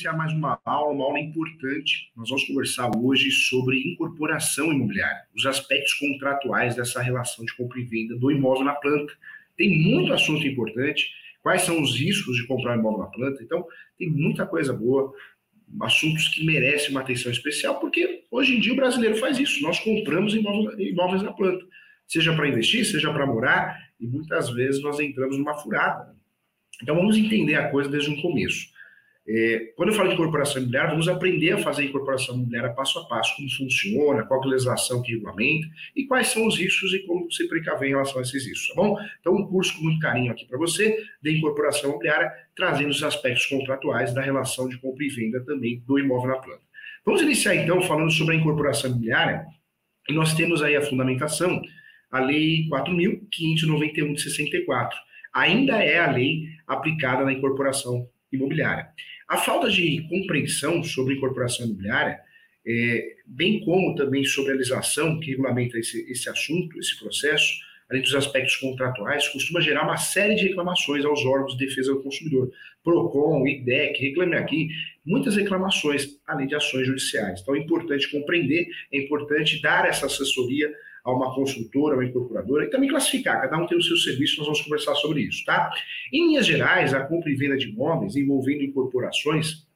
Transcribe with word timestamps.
iniciar 0.00 0.16
mais 0.16 0.32
uma 0.32 0.58
aula, 0.64 0.92
uma 0.92 1.04
aula 1.04 1.20
importante. 1.20 2.10
Nós 2.16 2.30
vamos 2.30 2.44
conversar 2.44 2.90
hoje 2.96 3.30
sobre 3.30 3.78
incorporação 3.92 4.72
imobiliária, 4.72 5.24
os 5.36 5.44
aspectos 5.44 5.92
contratuais 5.94 6.74
dessa 6.74 7.02
relação 7.02 7.44
de 7.44 7.54
compra 7.54 7.78
e 7.78 7.84
venda 7.84 8.16
do 8.16 8.30
imóvel 8.30 8.64
na 8.64 8.72
planta. 8.72 9.12
Tem 9.58 9.68
muito 9.78 10.12
assunto 10.12 10.46
importante. 10.46 11.10
Quais 11.42 11.62
são 11.62 11.82
os 11.82 11.98
riscos 11.98 12.36
de 12.36 12.46
comprar 12.46 12.76
um 12.76 12.80
imóvel 12.80 13.00
na 13.00 13.06
planta? 13.06 13.42
Então, 13.42 13.66
tem 13.98 14.08
muita 14.08 14.46
coisa 14.46 14.72
boa, 14.72 15.12
assuntos 15.82 16.28
que 16.28 16.44
merecem 16.46 16.90
uma 16.92 17.00
atenção 17.00 17.30
especial, 17.30 17.78
porque 17.78 18.24
hoje 18.30 18.56
em 18.56 18.60
dia 18.60 18.72
o 18.72 18.76
brasileiro 18.76 19.16
faz 19.16 19.38
isso. 19.38 19.62
Nós 19.62 19.78
compramos 19.80 20.34
imóveis 20.34 21.22
na 21.22 21.32
planta, 21.32 21.64
seja 22.06 22.34
para 22.34 22.48
investir, 22.48 22.86
seja 22.86 23.12
para 23.12 23.26
morar, 23.26 23.78
e 24.00 24.06
muitas 24.06 24.48
vezes 24.50 24.82
nós 24.82 24.98
entramos 24.98 25.36
numa 25.36 25.54
furada. 25.54 26.16
Então, 26.82 26.96
vamos 26.96 27.18
entender 27.18 27.56
a 27.56 27.68
coisa 27.70 27.90
desde 27.90 28.10
o 28.10 28.22
começo. 28.22 28.69
É, 29.32 29.72
quando 29.76 29.90
eu 29.90 29.94
falo 29.94 30.08
de 30.08 30.14
incorporação 30.14 30.56
imobiliária, 30.56 30.90
vamos 30.90 31.06
aprender 31.06 31.52
a 31.52 31.58
fazer 31.58 31.82
a 31.82 31.84
incorporação 31.84 32.34
imobiliária 32.34 32.72
passo 32.72 32.98
a 32.98 33.04
passo, 33.04 33.36
como 33.36 33.48
funciona, 33.48 34.24
qual 34.24 34.42
a 34.42 34.46
legislação 34.46 35.00
que 35.02 35.12
regulamenta 35.12 35.68
e 35.94 36.04
quais 36.04 36.26
são 36.26 36.48
os 36.48 36.58
riscos 36.58 36.92
e 36.92 36.98
como 37.06 37.30
se 37.30 37.46
precaver 37.46 37.88
em 37.88 37.92
relação 37.92 38.18
a 38.18 38.22
esses 38.22 38.44
riscos, 38.44 38.74
tá 38.74 38.74
bom? 38.74 38.98
Então, 39.20 39.36
um 39.36 39.46
curso 39.46 39.76
com 39.76 39.84
muito 39.84 40.00
carinho 40.00 40.32
aqui 40.32 40.44
para 40.46 40.58
você, 40.58 40.98
de 41.22 41.30
incorporação 41.30 41.90
imobiliária, 41.90 42.32
trazendo 42.56 42.90
os 42.90 43.04
aspectos 43.04 43.46
contratuais 43.46 44.12
da 44.12 44.20
relação 44.20 44.68
de 44.68 44.76
compra 44.78 45.04
e 45.04 45.08
venda 45.08 45.40
também 45.44 45.80
do 45.86 45.96
imóvel 45.96 46.30
na 46.30 46.38
planta. 46.38 46.62
Vamos 47.06 47.22
iniciar 47.22 47.54
então 47.54 47.80
falando 47.82 48.10
sobre 48.10 48.34
a 48.34 48.38
incorporação 48.38 48.90
imobiliária, 48.90 49.46
e 50.08 50.12
nós 50.12 50.34
temos 50.34 50.60
aí 50.60 50.74
a 50.74 50.82
fundamentação, 50.82 51.62
a 52.10 52.18
Lei 52.18 52.68
4.591 52.68 54.12
de 54.12 54.22
64. 54.22 54.98
Ainda 55.32 55.76
é 55.76 56.00
a 56.00 56.10
lei 56.10 56.48
aplicada 56.66 57.24
na 57.24 57.32
incorporação 57.32 58.08
imobiliária. 58.32 58.88
A 59.30 59.36
falta 59.36 59.70
de 59.70 60.04
compreensão 60.08 60.82
sobre 60.82 61.14
incorporação 61.14 61.64
imobiliária, 61.64 62.18
é, 62.66 63.14
bem 63.24 63.60
como 63.60 63.94
também 63.94 64.24
sobre 64.24 64.50
a 64.50 64.56
legislação 64.56 65.20
que 65.20 65.30
regulamenta 65.30 65.78
esse, 65.78 66.00
esse 66.10 66.28
assunto, 66.28 66.76
esse 66.80 66.98
processo, 66.98 67.46
além 67.88 68.02
dos 68.02 68.12
aspectos 68.12 68.56
contratuais, 68.56 69.28
costuma 69.28 69.60
gerar 69.60 69.84
uma 69.84 69.96
série 69.96 70.34
de 70.34 70.48
reclamações 70.48 71.04
aos 71.04 71.24
órgãos 71.24 71.56
de 71.56 71.64
defesa 71.64 71.94
do 71.94 72.02
consumidor. 72.02 72.50
PROCON, 72.82 73.46
IDEC, 73.46 74.00
Reclame 74.00 74.34
Aqui, 74.34 74.68
muitas 75.06 75.36
reclamações, 75.36 76.08
além 76.26 76.48
de 76.48 76.56
ações 76.56 76.88
judiciais. 76.88 77.40
Então 77.40 77.54
é 77.54 77.60
importante 77.60 78.10
compreender, 78.10 78.66
é 78.92 78.98
importante 78.98 79.62
dar 79.62 79.86
essa 79.86 80.06
assessoria 80.06 80.74
a 81.04 81.12
uma 81.12 81.34
consultora, 81.34 81.94
uma 81.94 82.04
incorporadora, 82.04 82.64
e 82.64 82.70
também 82.70 82.88
classificar, 82.88 83.40
cada 83.40 83.56
um 83.56 83.66
tem 83.66 83.78
o 83.78 83.82
seu 83.82 83.96
serviço, 83.96 84.38
nós 84.38 84.46
vamos 84.46 84.60
conversar 84.62 84.94
sobre 84.96 85.22
isso, 85.22 85.44
tá? 85.44 85.70
Em 86.12 86.28
linhas 86.28 86.46
gerais, 86.46 86.92
a 86.92 87.00
compra 87.04 87.30
e 87.30 87.34
venda 87.34 87.56
de 87.56 87.68
imóveis 87.68 88.16
envolvendo 88.16 88.62
incorporações 88.62 89.66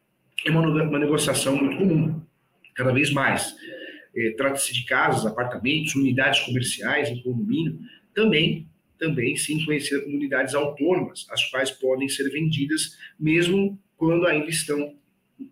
é 0.47 0.51
uma, 0.51 0.61
uma 0.61 0.99
negociação 0.99 1.57
muito 1.57 1.77
comum, 1.77 2.21
cada 2.75 2.93
vez 2.93 3.11
mais. 3.11 3.55
É, 4.17 4.31
Trata-se 4.37 4.73
de 4.73 4.85
casas, 4.85 5.27
apartamentos, 5.27 5.95
unidades 5.95 6.41
comerciais 6.41 7.09
em 7.09 7.23
condomínio, 7.23 7.79
também, 8.15 8.69
também 8.99 9.37
sim 9.37 9.65
conhecida 9.65 10.03
como 10.03 10.17
unidades 10.17 10.55
autônomas, 10.55 11.27
as 11.31 11.43
quais 11.51 11.71
podem 11.71 12.09
ser 12.09 12.31
vendidas 12.31 12.97
mesmo 13.19 13.79
quando 13.97 14.27
ainda 14.27 14.49
estão 14.49 14.95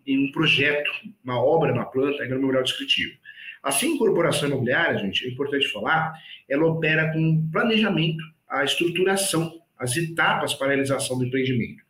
em 0.05 0.27
um 0.27 0.31
projeto, 0.31 0.89
uma 1.23 1.43
obra 1.43 1.73
na 1.73 1.85
planta, 1.85 2.23
ainda 2.23 2.35
no 2.35 2.41
memorial 2.41 2.63
descritivo. 2.63 3.17
Assim, 3.63 3.93
a 3.93 3.95
incorporação 3.95 4.49
imobiliária, 4.49 4.99
gente, 4.99 5.25
é 5.25 5.29
importante 5.29 5.69
falar, 5.69 6.13
ela 6.49 6.65
opera 6.65 7.13
com 7.13 7.49
planejamento, 7.49 8.21
a 8.49 8.63
estruturação, 8.65 9.59
as 9.79 9.95
etapas 9.95 10.53
para 10.53 10.67
a 10.67 10.69
realização 10.71 11.17
do 11.17 11.25
empreendimento. 11.25 11.81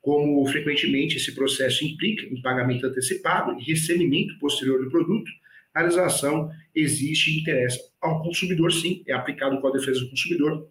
Como 0.00 0.46
frequentemente 0.46 1.16
esse 1.16 1.34
processo 1.34 1.84
implica 1.84 2.24
em 2.26 2.40
pagamento 2.40 2.86
antecipado 2.86 3.58
e 3.58 3.64
recebimento 3.64 4.38
posterior 4.38 4.82
do 4.84 4.88
produto, 4.88 5.28
a 5.74 5.80
realização 5.80 6.48
existe 6.72 7.32
e 7.32 7.40
interessa 7.40 7.80
ao 8.00 8.22
consumidor, 8.22 8.72
sim, 8.72 9.02
é 9.06 9.12
aplicado 9.12 9.60
com 9.60 9.66
a 9.66 9.72
defesa 9.72 10.00
do 10.00 10.08
consumidor, 10.08 10.68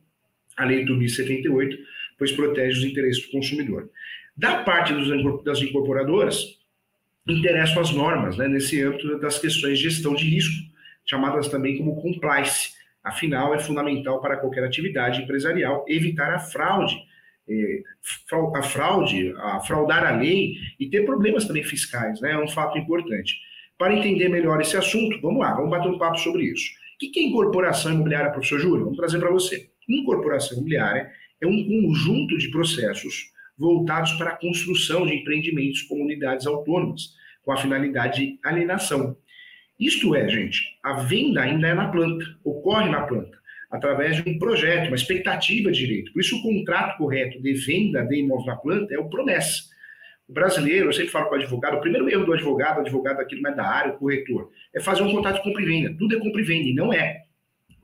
a 0.56 0.64
Lei 0.64 0.86
do 0.86 0.96
1078, 0.96 1.78
pois 2.18 2.32
protege 2.32 2.80
os 2.80 2.86
interesses 2.86 3.26
do 3.26 3.32
consumidor. 3.32 3.90
Da 4.38 4.64
parte 4.64 4.94
das 5.44 5.62
incorporadoras, 5.62 6.58
interessam 7.28 7.82
as 7.82 7.92
normas, 7.92 8.38
né, 8.38 8.48
nesse 8.48 8.82
âmbito 8.84 9.20
das 9.20 9.40
questões 9.40 9.80
de 9.80 9.90
gestão 9.90 10.14
de 10.14 10.26
risco, 10.26 10.54
chamadas 11.06 11.48
também 11.48 11.78
como 11.78 12.02
compliance. 12.02 12.74
Afinal, 13.04 13.54
é 13.54 13.60
fundamental 13.60 14.22
para 14.22 14.38
qualquer 14.38 14.64
atividade 14.64 15.22
empresarial 15.22 15.86
evitar 15.88 16.34
a 16.34 16.40
fraude, 16.40 16.96
é, 17.48 17.82
a 18.56 18.64
fraude, 18.64 19.34
a 19.38 19.60
fraudar 19.60 20.04
a 20.04 20.18
lei 20.18 20.56
e 20.80 20.90
ter 20.90 21.06
problemas 21.06 21.46
também 21.46 21.64
fiscais, 21.64 22.20
né, 22.22 22.32
é 22.32 22.38
um 22.38 22.48
fato 22.48 22.78
importante. 22.78 23.36
Para 23.78 23.94
entender 23.94 24.30
melhor 24.30 24.62
esse 24.62 24.78
assunto, 24.78 25.20
vamos 25.22 25.40
lá, 25.40 25.54
vamos 25.54 25.70
bater 25.70 25.90
um 25.90 25.98
papo 25.98 26.18
sobre 26.20 26.44
isso. 26.44 26.72
O 26.96 27.12
que 27.12 27.20
é 27.20 27.24
incorporação 27.24 27.92
imobiliária, 27.92 28.32
professor 28.32 28.60
Júlio? 28.60 28.86
Vamos 28.86 28.98
trazer 28.98 29.20
para 29.20 29.30
você. 29.30 29.70
Incorporação 29.88 30.58
imobiliária 30.58 31.12
é 31.42 31.46
um 31.46 31.64
conjunto 31.64 32.38
de 32.38 32.50
processos 32.50 33.35
voltados 33.58 34.14
para 34.14 34.32
a 34.32 34.38
construção 34.38 35.06
de 35.06 35.16
empreendimentos 35.16 35.82
com 35.84 36.02
unidades 36.02 36.46
autônomas, 36.46 37.14
com 37.44 37.52
a 37.52 37.58
finalidade 37.58 38.26
de 38.26 38.40
alienação. 38.44 39.16
Isto 39.80 40.16
é, 40.16 40.28
gente, 40.28 40.78
a 40.84 40.94
venda 40.94 41.42
ainda 41.42 41.68
é 41.68 41.74
na 41.74 41.90
planta, 41.90 42.26
ocorre 42.44 42.90
na 42.90 43.02
planta, 43.02 43.38
através 43.70 44.22
de 44.22 44.30
um 44.30 44.40
projeto, 44.40 44.88
uma 44.88 44.96
expectativa 44.96 45.72
de 45.72 45.80
direito. 45.80 46.14
Por 46.14 46.22
isso, 46.22 46.38
o 46.38 46.42
contrato 46.42 46.98
correto 46.98 47.42
de 47.42 47.54
venda 47.54 48.04
de 48.04 48.20
imóvel 48.20 48.46
na 48.46 48.56
planta 48.56 48.94
é 48.94 48.98
o 48.98 49.10
promessa. 49.10 49.64
O 50.28 50.34
brasileiro, 50.34 50.88
eu 50.88 50.94
sempre 50.94 51.12
falo 51.12 51.28
com 51.28 51.36
o 51.36 51.38
advogado, 51.38 51.78
o 51.78 51.82
primeiro 51.82 52.10
erro 52.10 52.26
do 52.26 52.34
advogado, 52.34 52.78
o 52.78 52.82
advogado 52.82 53.20
aqui 53.20 53.40
não 53.40 53.52
é 53.52 53.56
da 53.56 53.66
área, 53.66 53.94
o 53.94 53.98
corretor, 53.98 54.50
é 54.74 54.80
fazer 54.80 55.04
um 55.04 55.12
contrato 55.12 55.36
de 55.36 55.44
compra 55.44 55.62
e 55.62 55.66
venda. 55.66 55.96
Tudo 55.98 56.16
é 56.16 56.20
compra 56.20 56.42
e 56.42 56.44
venda, 56.44 56.70
e 56.70 56.74
não 56.74 56.92
é. 56.92 57.26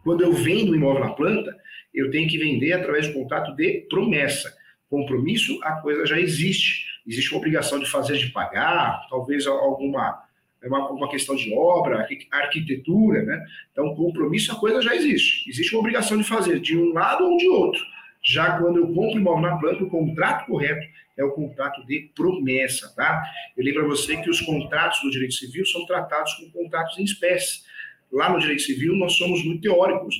Quando 0.04 0.22
eu 0.22 0.34
vendo 0.34 0.72
o 0.72 0.76
imóvel 0.76 1.04
na 1.04 1.12
planta, 1.12 1.56
eu 1.94 2.10
tenho 2.10 2.28
que 2.28 2.38
vender 2.38 2.74
através 2.74 3.06
de 3.06 3.12
um 3.12 3.22
contrato 3.22 3.56
de 3.56 3.86
promessa 3.90 4.52
compromisso, 4.92 5.58
a 5.64 5.78
coisa 5.78 6.06
já 6.06 6.20
existe. 6.20 6.86
Existe 7.08 7.32
uma 7.32 7.40
obrigação 7.40 7.80
de 7.80 7.90
fazer, 7.90 8.18
de 8.18 8.28
pagar, 8.28 9.08
talvez 9.10 9.48
alguma 9.48 10.22
uma, 10.64 10.92
uma 10.92 11.10
questão 11.10 11.36
de 11.36 11.52
obra, 11.56 12.08
arquitetura, 12.32 13.24
né? 13.24 13.44
Então, 13.72 13.96
compromisso, 13.96 14.52
a 14.52 14.60
coisa 14.60 14.80
já 14.80 14.96
existe. 14.96 15.50
Existe 15.50 15.74
uma 15.74 15.80
obrigação 15.80 16.18
de 16.18 16.24
fazer 16.24 16.60
de 16.60 16.78
um 16.78 16.94
lado 16.94 17.24
ou 17.24 17.36
de 17.38 17.48
outro. 17.48 17.82
Já 18.24 18.60
quando 18.60 18.78
eu 18.78 18.94
compro 18.94 19.20
imóvel 19.20 19.42
na 19.42 19.58
planta, 19.58 19.84
o 19.84 19.90
contrato 19.90 20.46
correto 20.46 20.86
é 21.18 21.24
o 21.24 21.32
contrato 21.32 21.84
de 21.88 22.12
promessa, 22.16 22.94
tá? 22.96 23.24
Eu 23.58 23.66
lembro 23.66 23.86
a 23.86 23.88
você 23.88 24.18
que 24.18 24.30
os 24.30 24.40
contratos 24.42 25.02
do 25.02 25.10
direito 25.10 25.34
civil 25.34 25.66
são 25.66 25.86
tratados 25.86 26.34
como 26.36 26.52
contratos 26.52 27.00
em 27.00 27.04
espécie. 27.04 27.64
Lá 28.12 28.32
no 28.32 28.40
direito 28.40 28.62
civil, 28.62 28.96
nós 28.96 29.14
somos 29.14 29.44
muito 29.44 29.62
teóricos. 29.62 30.16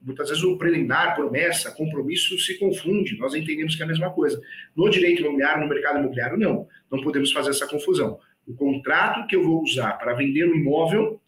Muitas 0.00 0.28
vezes 0.28 0.44
o 0.44 0.56
preliminar, 0.56 1.14
promessa, 1.14 1.70
compromisso 1.72 2.38
se 2.38 2.58
confunde, 2.58 3.18
nós 3.18 3.34
entendemos 3.34 3.74
que 3.74 3.82
é 3.82 3.84
a 3.84 3.88
mesma 3.88 4.10
coisa. 4.10 4.40
No 4.76 4.88
direito 4.88 5.22
imobiliário, 5.22 5.62
no 5.62 5.68
mercado 5.68 5.98
imobiliário, 5.98 6.38
não. 6.38 6.66
Não 6.90 7.00
podemos 7.02 7.32
fazer 7.32 7.50
essa 7.50 7.66
confusão. 7.66 8.18
O 8.46 8.54
contrato 8.54 9.26
que 9.26 9.36
eu 9.36 9.42
vou 9.42 9.62
usar 9.62 9.92
para 9.98 10.14
vender 10.14 10.48
um 10.48 10.54
imóvel 10.54 11.20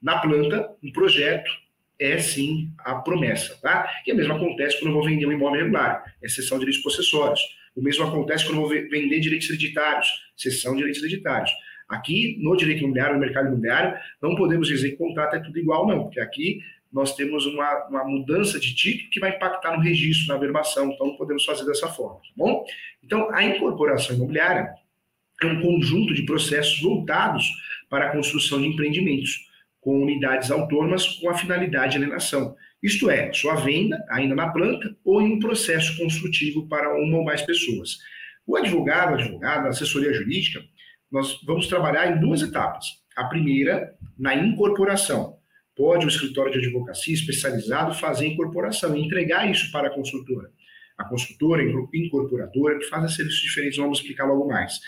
na 0.00 0.18
planta, 0.18 0.70
um 0.82 0.92
projeto, 0.92 1.50
é 1.98 2.18
sim 2.18 2.72
a 2.78 2.94
promessa, 2.96 3.58
tá? 3.60 3.90
E 4.06 4.12
o 4.12 4.16
mesmo 4.16 4.32
acontece 4.32 4.78
quando 4.78 4.88
eu 4.88 4.94
vou 4.94 5.04
vender 5.04 5.26
um 5.26 5.32
imóvel 5.32 5.62
regular, 5.62 6.04
exceção 6.22 6.56
de 6.56 6.64
direitos 6.64 6.82
possessórios. 6.82 7.40
O 7.74 7.82
mesmo 7.82 8.04
acontece 8.04 8.44
quando 8.44 8.56
eu 8.56 8.62
vou 8.62 8.70
vender 8.70 9.20
direitos 9.20 9.48
hereditários, 9.48 10.06
exceção 10.36 10.72
de 10.72 10.78
direitos 10.78 11.02
hereditários. 11.02 11.50
Aqui, 11.88 12.36
no 12.40 12.56
direito 12.56 12.80
imobiliário, 12.80 13.14
no 13.14 13.20
mercado 13.20 13.48
imobiliário, 13.48 13.98
não 14.22 14.36
podemos 14.36 14.68
dizer 14.68 14.90
que 14.90 14.96
contrato 14.96 15.36
é 15.36 15.40
tudo 15.40 15.58
igual, 15.58 15.86
não, 15.86 16.04
porque 16.04 16.20
aqui 16.20 16.60
nós 16.92 17.14
temos 17.14 17.44
uma, 17.46 17.86
uma 17.88 18.04
mudança 18.04 18.58
de 18.58 18.74
título 18.74 19.10
que 19.10 19.20
vai 19.20 19.36
impactar 19.36 19.76
no 19.76 19.82
registro, 19.82 20.32
na 20.32 20.40
verbação, 20.40 20.90
então 20.90 21.08
não 21.08 21.16
podemos 21.16 21.44
fazer 21.44 21.64
dessa 21.64 21.88
forma, 21.88 22.16
tá 22.16 22.28
bom? 22.36 22.64
Então, 23.02 23.28
a 23.32 23.44
incorporação 23.44 24.16
imobiliária 24.16 24.72
é 25.42 25.46
um 25.46 25.60
conjunto 25.60 26.14
de 26.14 26.22
processos 26.22 26.80
voltados 26.80 27.46
para 27.88 28.06
a 28.06 28.12
construção 28.12 28.60
de 28.60 28.68
empreendimentos 28.68 29.46
com 29.80 30.02
unidades 30.02 30.50
autônomas 30.50 31.06
com 31.18 31.30
a 31.30 31.34
finalidade 31.34 31.92
de 31.92 31.98
alienação. 31.98 32.56
Isto 32.82 33.10
é, 33.10 33.32
sua 33.32 33.54
venda 33.56 34.04
ainda 34.10 34.34
na 34.34 34.48
planta 34.50 34.94
ou 35.04 35.20
em 35.20 35.34
um 35.34 35.38
processo 35.38 35.96
construtivo 35.96 36.68
para 36.68 36.94
uma 36.94 37.18
ou 37.18 37.24
mais 37.24 37.42
pessoas. 37.42 37.98
O 38.46 38.56
advogado, 38.56 39.14
advogada, 39.14 39.66
a 39.66 39.70
assessoria 39.70 40.12
jurídica, 40.12 40.62
nós 41.10 41.40
vamos 41.44 41.66
trabalhar 41.66 42.10
em 42.10 42.20
duas 42.20 42.42
etapas. 42.42 42.86
A 43.16 43.24
primeira, 43.24 43.94
na 44.18 44.34
incorporação, 44.34 45.37
pode 45.78 46.04
o 46.04 46.08
escritório 46.08 46.52
de 46.52 46.58
advocacia 46.58 47.14
especializado 47.14 47.94
fazer 47.94 48.26
incorporação 48.26 48.96
e 48.96 49.00
entregar 49.00 49.48
isso 49.48 49.70
para 49.70 49.86
a 49.86 49.90
consultora. 49.90 50.50
A 50.98 51.04
consultora, 51.04 51.62
incorporadora, 51.94 52.80
que 52.80 52.86
faz 52.86 53.14
serviços 53.14 53.40
diferentes, 53.40 53.78
vamos 53.78 54.00
explicar 54.00 54.26
logo 54.26 54.48
mais. 54.48 54.80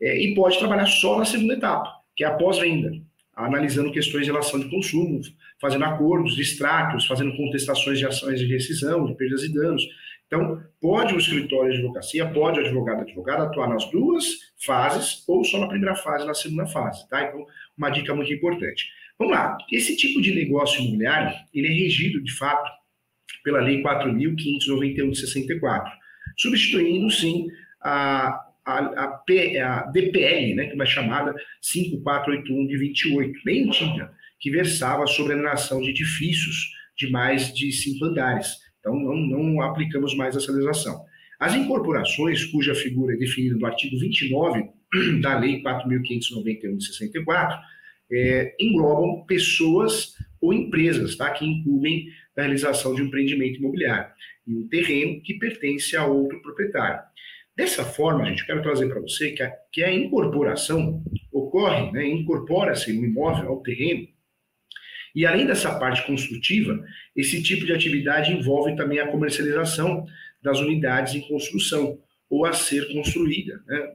É, 0.00 0.16
e 0.16 0.32
pode 0.36 0.56
trabalhar 0.56 0.86
só 0.86 1.18
na 1.18 1.24
segunda 1.24 1.54
etapa, 1.54 1.92
que 2.14 2.22
é 2.22 2.28
a 2.28 2.34
pós-venda, 2.34 2.92
analisando 3.34 3.90
questões 3.90 4.24
de 4.24 4.30
relação 4.30 4.60
de 4.60 4.70
consumo, 4.70 5.20
fazendo 5.60 5.84
acordos, 5.84 6.38
extratos, 6.38 7.04
fazendo 7.06 7.36
contestações 7.36 7.98
de 7.98 8.06
ações 8.06 8.38
de 8.38 8.46
rescisão, 8.46 9.06
de 9.06 9.16
perdas 9.16 9.42
e 9.42 9.52
danos. 9.52 9.82
Então, 10.28 10.62
pode 10.80 11.14
o 11.14 11.18
escritório 11.18 11.72
de 11.72 11.78
advocacia, 11.78 12.30
pode 12.30 12.60
o 12.60 12.62
advogado 12.64 13.00
advogado 13.00 13.42
atuar 13.42 13.68
nas 13.68 13.90
duas 13.90 14.24
fases 14.64 15.24
ou 15.26 15.42
só 15.42 15.58
na 15.58 15.66
primeira 15.66 15.96
fase, 15.96 16.24
na 16.24 16.34
segunda 16.34 16.66
fase, 16.66 17.08
tá? 17.08 17.24
Então, 17.24 17.44
uma 17.76 17.90
dica 17.90 18.14
muito 18.14 18.32
importante. 18.32 18.86
Vamos 19.18 19.34
lá. 19.34 19.56
Esse 19.70 19.96
tipo 19.96 20.20
de 20.20 20.34
negócio 20.34 20.80
imobiliário, 20.80 21.36
ele 21.52 21.66
é 21.66 21.72
regido, 21.72 22.22
de 22.22 22.32
fato, 22.34 22.70
pela 23.42 23.60
Lei 23.60 23.82
4.591 23.82 25.10
de 25.10 25.18
64, 25.18 25.92
substituindo, 26.36 27.10
sim, 27.10 27.48
a, 27.82 28.28
a, 28.64 28.78
a, 29.04 29.08
P, 29.26 29.58
a 29.58 29.82
DPL, 29.82 30.54
né, 30.54 30.66
que 30.66 30.72
é 30.72 30.74
uma 30.74 30.86
chamada 30.86 31.34
5481 31.60 32.66
de 32.66 32.76
28, 32.76 33.40
bem 33.44 33.68
antiga, 33.68 34.12
que 34.38 34.50
versava 34.50 35.06
sobre 35.06 35.32
a 35.32 35.36
alienação 35.36 35.80
de 35.80 35.90
edifícios 35.90 36.70
de 36.96 37.10
mais 37.10 37.52
de 37.52 37.72
cinco 37.72 38.04
andares. 38.04 38.56
Então, 38.80 38.94
não, 38.94 39.16
não 39.16 39.62
aplicamos 39.62 40.14
mais 40.14 40.36
essa 40.36 40.52
legislação. 40.52 41.04
As 41.40 41.54
incorporações, 41.54 42.44
cuja 42.46 42.74
figura 42.74 43.14
é 43.14 43.16
definida 43.16 43.56
no 43.56 43.66
artigo 43.66 43.98
29 43.98 44.68
da 45.22 45.38
Lei 45.38 45.62
4.591 45.62 46.76
de 46.76 46.86
64, 46.86 47.58
é, 48.10 48.54
englobam 48.58 49.24
pessoas 49.26 50.14
ou 50.40 50.52
empresas 50.52 51.16
tá, 51.16 51.30
que 51.30 51.44
incumbem 51.44 52.08
da 52.34 52.42
realização 52.42 52.94
de 52.94 53.02
um 53.02 53.06
empreendimento 53.06 53.58
imobiliário 53.58 54.10
e 54.46 54.54
um 54.54 54.68
terreno 54.68 55.20
que 55.22 55.34
pertence 55.34 55.96
a 55.96 56.06
outro 56.06 56.40
proprietário. 56.40 57.00
Dessa 57.56 57.84
forma, 57.84 58.24
gente, 58.24 58.40
eu 58.40 58.46
quero 58.46 58.62
trazer 58.62 58.88
para 58.88 59.00
você 59.00 59.32
que 59.32 59.42
a, 59.42 59.52
que 59.72 59.82
a 59.82 59.92
incorporação 59.92 61.02
ocorre, 61.32 61.90
né, 61.90 62.06
incorpora-se 62.06 62.92
um 62.92 63.04
imóvel 63.04 63.48
ao 63.48 63.62
terreno, 63.62 64.06
e 65.14 65.26
além 65.26 65.46
dessa 65.46 65.76
parte 65.76 66.06
construtiva, 66.06 66.80
esse 67.16 67.42
tipo 67.42 67.66
de 67.66 67.72
atividade 67.72 68.32
envolve 68.32 68.76
também 68.76 69.00
a 69.00 69.08
comercialização 69.08 70.06
das 70.40 70.60
unidades 70.60 71.14
em 71.14 71.26
construção 71.26 71.98
ou 72.30 72.46
a 72.46 72.52
ser 72.52 72.92
construída. 72.92 73.60
Né? 73.66 73.94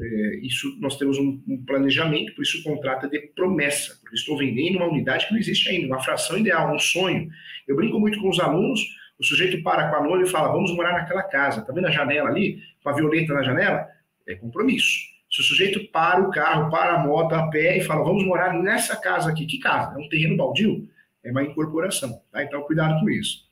É, 0.00 0.36
isso 0.42 0.78
nós 0.80 0.96
temos 0.96 1.18
um, 1.18 1.42
um, 1.46 1.62
planejamento, 1.64 2.34
por 2.34 2.42
isso 2.42 2.58
o 2.60 2.62
contrato 2.62 3.04
é 3.04 3.08
de 3.10 3.18
promessa, 3.34 3.98
porque 4.00 4.16
estou 4.16 4.38
vendendo 4.38 4.76
uma 4.76 4.88
unidade 4.88 5.26
que 5.26 5.32
não 5.32 5.38
existe 5.38 5.68
ainda, 5.68 5.88
uma 5.88 6.02
fração 6.02 6.38
ideal, 6.38 6.74
um 6.74 6.78
sonho. 6.78 7.28
Eu 7.68 7.76
brinco 7.76 8.00
muito 8.00 8.18
com 8.18 8.30
os 8.30 8.40
alunos, 8.40 8.80
o 9.18 9.24
sujeito 9.24 9.62
para 9.62 9.90
com 9.90 9.96
a 9.96 10.02
noiva 10.02 10.26
e 10.26 10.30
fala, 10.30 10.50
vamos 10.52 10.74
morar 10.74 10.94
naquela 10.94 11.22
casa, 11.22 11.60
tá 11.60 11.72
vendo 11.72 11.86
a 11.86 11.90
janela 11.90 12.30
ali, 12.30 12.62
com 12.82 12.88
a 12.88 12.94
violeta 12.94 13.34
na 13.34 13.42
janela? 13.42 13.86
É 14.26 14.34
compromisso. 14.34 15.10
Se 15.30 15.42
o 15.42 15.44
sujeito 15.44 15.86
para 15.92 16.20
o 16.20 16.30
carro, 16.30 16.70
para 16.70 16.94
a 16.94 16.98
moto, 17.06 17.34
a 17.34 17.48
pé 17.48 17.76
e 17.76 17.82
fala, 17.82 18.02
vamos 18.02 18.24
morar 18.24 18.54
nessa 18.54 18.96
casa 18.96 19.30
aqui, 19.30 19.44
que 19.44 19.58
casa? 19.58 19.94
É 19.94 20.02
um 20.02 20.08
terreno 20.08 20.36
baldio? 20.36 20.88
É 21.22 21.30
uma 21.30 21.42
incorporação, 21.42 22.22
tá? 22.32 22.42
Então 22.42 22.62
cuidado 22.62 22.98
com 23.00 23.10
isso. 23.10 23.44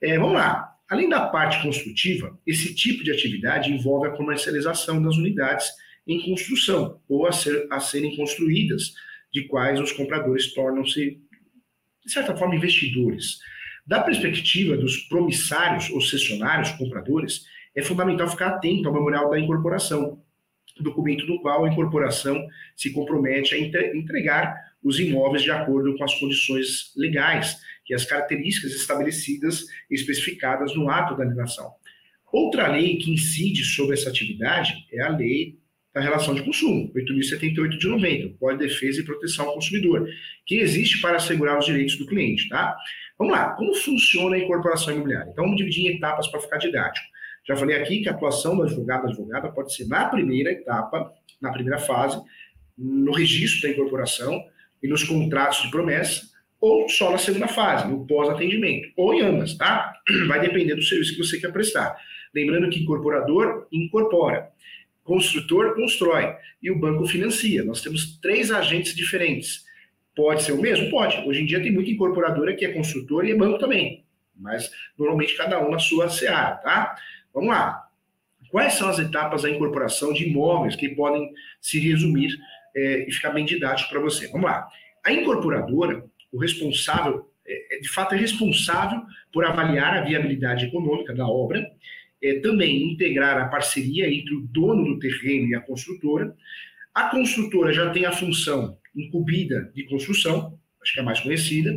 É, 0.00 0.18
vamos 0.18 0.34
lá. 0.34 0.68
Além 0.90 1.08
da 1.08 1.26
parte 1.28 1.62
construtiva, 1.62 2.36
esse 2.44 2.74
tipo 2.74 3.04
de 3.04 3.12
atividade 3.12 3.72
envolve 3.72 4.08
a 4.08 4.10
comercialização 4.10 5.00
das 5.00 5.16
unidades 5.16 5.70
em 6.06 6.20
construção 6.20 7.00
ou 7.08 7.26
a, 7.26 7.32
ser, 7.32 7.66
a 7.70 7.80
serem 7.80 8.16
construídas, 8.16 8.92
de 9.32 9.46
quais 9.46 9.80
os 9.80 9.92
compradores 9.92 10.52
tornam-se, 10.52 11.18
de 12.04 12.12
certa 12.12 12.36
forma, 12.36 12.56
investidores. 12.56 13.38
Da 13.86 14.02
perspectiva 14.02 14.76
dos 14.76 14.96
promissários 15.08 15.90
ou 15.90 16.00
cessionários 16.00 16.70
compradores, 16.72 17.44
é 17.74 17.82
fundamental 17.82 18.28
ficar 18.28 18.48
atento 18.48 18.88
ao 18.88 18.94
memorial 18.94 19.30
da 19.30 19.38
incorporação, 19.38 20.22
documento 20.80 21.26
no 21.26 21.40
qual 21.40 21.64
a 21.64 21.68
incorporação 21.68 22.46
se 22.76 22.92
compromete 22.92 23.54
a 23.54 23.58
entregar 23.96 24.54
os 24.82 24.98
imóveis 24.98 25.42
de 25.42 25.50
acordo 25.50 25.96
com 25.96 26.04
as 26.04 26.14
condições 26.18 26.92
legais 26.96 27.58
e 27.88 27.94
as 27.94 28.04
características 28.04 28.72
estabelecidas 28.72 29.64
e 29.90 29.94
especificadas 29.94 30.74
no 30.74 30.88
ato 30.88 31.16
da 31.16 31.24
alienação. 31.24 31.70
Outra 32.32 32.68
lei 32.68 32.96
que 32.96 33.12
incide 33.12 33.64
sobre 33.64 33.94
essa 33.94 34.08
atividade 34.08 34.72
é 34.90 35.02
a 35.02 35.10
Lei 35.10 35.58
da 35.94 36.00
Relação 36.00 36.34
de 36.34 36.42
Consumo, 36.42 36.90
8.078 36.94 37.78
de 37.78 37.86
90, 37.86 38.36
Código 38.38 38.62
de 38.62 38.68
Defesa 38.68 39.00
e 39.00 39.04
Proteção 39.04 39.46
ao 39.46 39.54
Consumidor, 39.54 40.08
que 40.46 40.56
existe 40.56 41.00
para 41.00 41.16
assegurar 41.16 41.58
os 41.58 41.66
direitos 41.66 41.96
do 41.96 42.06
cliente, 42.06 42.48
tá? 42.48 42.74
Vamos 43.18 43.34
lá, 43.34 43.50
como 43.50 43.74
funciona 43.74 44.36
a 44.36 44.38
incorporação 44.38 44.94
imobiliária? 44.94 45.30
Então, 45.30 45.44
vamos 45.44 45.58
dividir 45.58 45.84
em 45.86 45.96
etapas 45.96 46.28
para 46.28 46.40
ficar 46.40 46.56
didático. 46.56 47.06
Já 47.46 47.56
falei 47.56 47.76
aqui 47.76 48.00
que 48.00 48.08
a 48.08 48.12
atuação 48.12 48.56
do 48.56 48.62
advogado 48.62 49.06
advogada 49.06 49.50
pode 49.50 49.74
ser 49.74 49.86
na 49.86 50.06
primeira 50.06 50.50
etapa, 50.50 51.12
na 51.40 51.52
primeira 51.52 51.78
fase, 51.78 52.20
no 52.78 53.12
registro 53.12 53.62
da 53.62 53.74
incorporação 53.74 54.42
e 54.82 54.88
nos 54.88 55.04
contratos 55.04 55.62
de 55.62 55.70
promessa, 55.70 56.22
ou 56.60 56.88
só 56.88 57.10
na 57.10 57.18
segunda 57.18 57.48
fase, 57.48 57.88
no 57.88 58.06
pós-atendimento, 58.06 58.88
ou 58.96 59.12
em 59.12 59.20
ambas, 59.20 59.56
tá? 59.56 59.92
Vai 60.28 60.40
depender 60.40 60.74
do 60.74 60.82
serviço 60.82 61.16
que 61.16 61.24
você 61.24 61.40
quer 61.40 61.52
prestar. 61.52 61.96
Lembrando 62.32 62.70
que 62.70 62.80
incorporador 62.80 63.66
incorpora, 63.70 64.48
construtor 65.02 65.74
constrói 65.74 66.34
e 66.62 66.70
o 66.70 66.78
banco 66.78 67.06
financia. 67.06 67.64
Nós 67.64 67.80
temos 67.80 68.18
três 68.20 68.50
agentes 68.50 68.94
diferentes. 68.94 69.64
Pode 70.14 70.42
ser 70.42 70.52
o 70.52 70.60
mesmo? 70.60 70.90
Pode. 70.90 71.16
Hoje 71.26 71.42
em 71.42 71.46
dia 71.46 71.62
tem 71.62 71.72
muita 71.72 71.90
incorporadora 71.90 72.54
que 72.54 72.64
é 72.64 72.72
construtor 72.72 73.24
e 73.24 73.32
é 73.32 73.34
banco 73.34 73.58
também, 73.58 74.04
mas 74.36 74.70
normalmente 74.98 75.36
cada 75.36 75.58
um 75.64 75.70
na 75.70 75.78
sua 75.78 76.08
seara, 76.08 76.56
tá? 76.56 76.96
Vamos 77.32 77.50
lá. 77.50 77.88
Quais 78.50 78.74
são 78.74 78.88
as 78.88 78.98
etapas 78.98 79.42
da 79.42 79.50
incorporação 79.50 80.12
de 80.12 80.28
imóveis 80.28 80.76
que 80.76 80.90
podem 80.90 81.32
se 81.60 81.80
resumir 81.80 82.36
é, 82.76 83.08
e 83.08 83.12
ficar 83.12 83.30
bem 83.30 83.46
didático 83.46 83.88
para 83.88 84.00
você? 84.00 84.28
Vamos 84.28 84.44
lá. 84.44 84.68
A 85.02 85.10
incorporadora 85.10 86.04
o 86.32 86.38
responsável, 86.38 87.30
é, 87.46 87.76
é, 87.76 87.80
de 87.80 87.88
fato, 87.88 88.14
é 88.14 88.18
responsável 88.18 89.02
por 89.32 89.44
avaliar 89.44 89.98
a 89.98 90.00
viabilidade 90.00 90.64
econômica 90.64 91.14
da 91.14 91.26
obra, 91.26 91.64
é, 92.22 92.34
também 92.40 92.92
integrar 92.92 93.38
a 93.38 93.48
parceria 93.48 94.08
entre 94.08 94.34
o 94.34 94.40
dono 94.40 94.84
do 94.84 94.98
terreno 94.98 95.48
e 95.48 95.54
a 95.54 95.60
construtora. 95.60 96.34
A 96.94 97.08
construtora 97.08 97.72
já 97.72 97.90
tem 97.90 98.04
a 98.04 98.12
função 98.12 98.78
incumbida 98.94 99.72
de 99.74 99.84
construção, 99.84 100.58
acho 100.82 100.92
que 100.92 101.00
é 101.00 101.02
a 101.02 101.06
mais 101.06 101.20
conhecida. 101.20 101.72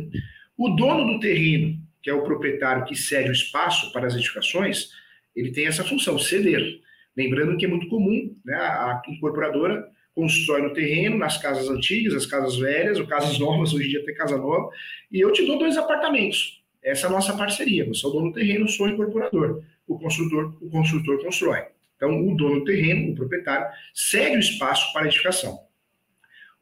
O 0.56 0.70
dono 0.70 1.12
do 1.12 1.20
terreno, 1.20 1.78
que 2.02 2.10
é 2.10 2.14
o 2.14 2.22
proprietário 2.22 2.84
que 2.84 2.94
cede 2.94 3.30
o 3.30 3.32
espaço 3.32 3.92
para 3.92 4.06
as 4.06 4.14
edificações, 4.14 4.90
ele 5.34 5.50
tem 5.50 5.66
essa 5.66 5.84
função, 5.84 6.18
ceder. 6.18 6.80
Lembrando 7.16 7.56
que 7.56 7.64
é 7.64 7.68
muito 7.68 7.88
comum 7.88 8.36
né, 8.44 8.54
a 8.54 9.02
incorporadora 9.08 9.86
constrói 10.16 10.62
no 10.62 10.72
terreno, 10.72 11.18
nas 11.18 11.36
casas 11.36 11.68
antigas, 11.68 12.14
as 12.14 12.24
casas 12.24 12.56
velhas, 12.56 12.98
ou 12.98 13.06
casas 13.06 13.38
novas, 13.38 13.74
hoje 13.74 13.86
em 13.86 13.90
dia 13.90 14.04
tem 14.04 14.14
casa 14.14 14.38
nova, 14.38 14.70
e 15.12 15.20
eu 15.20 15.30
te 15.30 15.44
dou 15.44 15.58
dois 15.58 15.76
apartamentos. 15.76 16.62
Essa 16.82 17.06
é 17.06 17.10
a 17.10 17.12
nossa 17.12 17.36
parceria. 17.36 17.84
Você 17.84 18.06
é 18.06 18.08
o 18.08 18.12
dono 18.12 18.28
do 18.30 18.32
terreno, 18.32 18.66
sou 18.66 18.86
o 18.86 18.88
incorporador. 18.88 19.62
O 19.86 19.98
construtor, 19.98 20.56
o 20.60 20.70
construtor 20.70 21.22
constrói. 21.22 21.64
Então, 21.96 22.26
o 22.26 22.36
dono 22.36 22.60
do 22.60 22.64
terreno, 22.64 23.12
o 23.12 23.14
proprietário, 23.14 23.66
cede 23.94 24.36
o 24.36 24.40
espaço 24.40 24.92
para 24.92 25.06
edificação. 25.06 25.58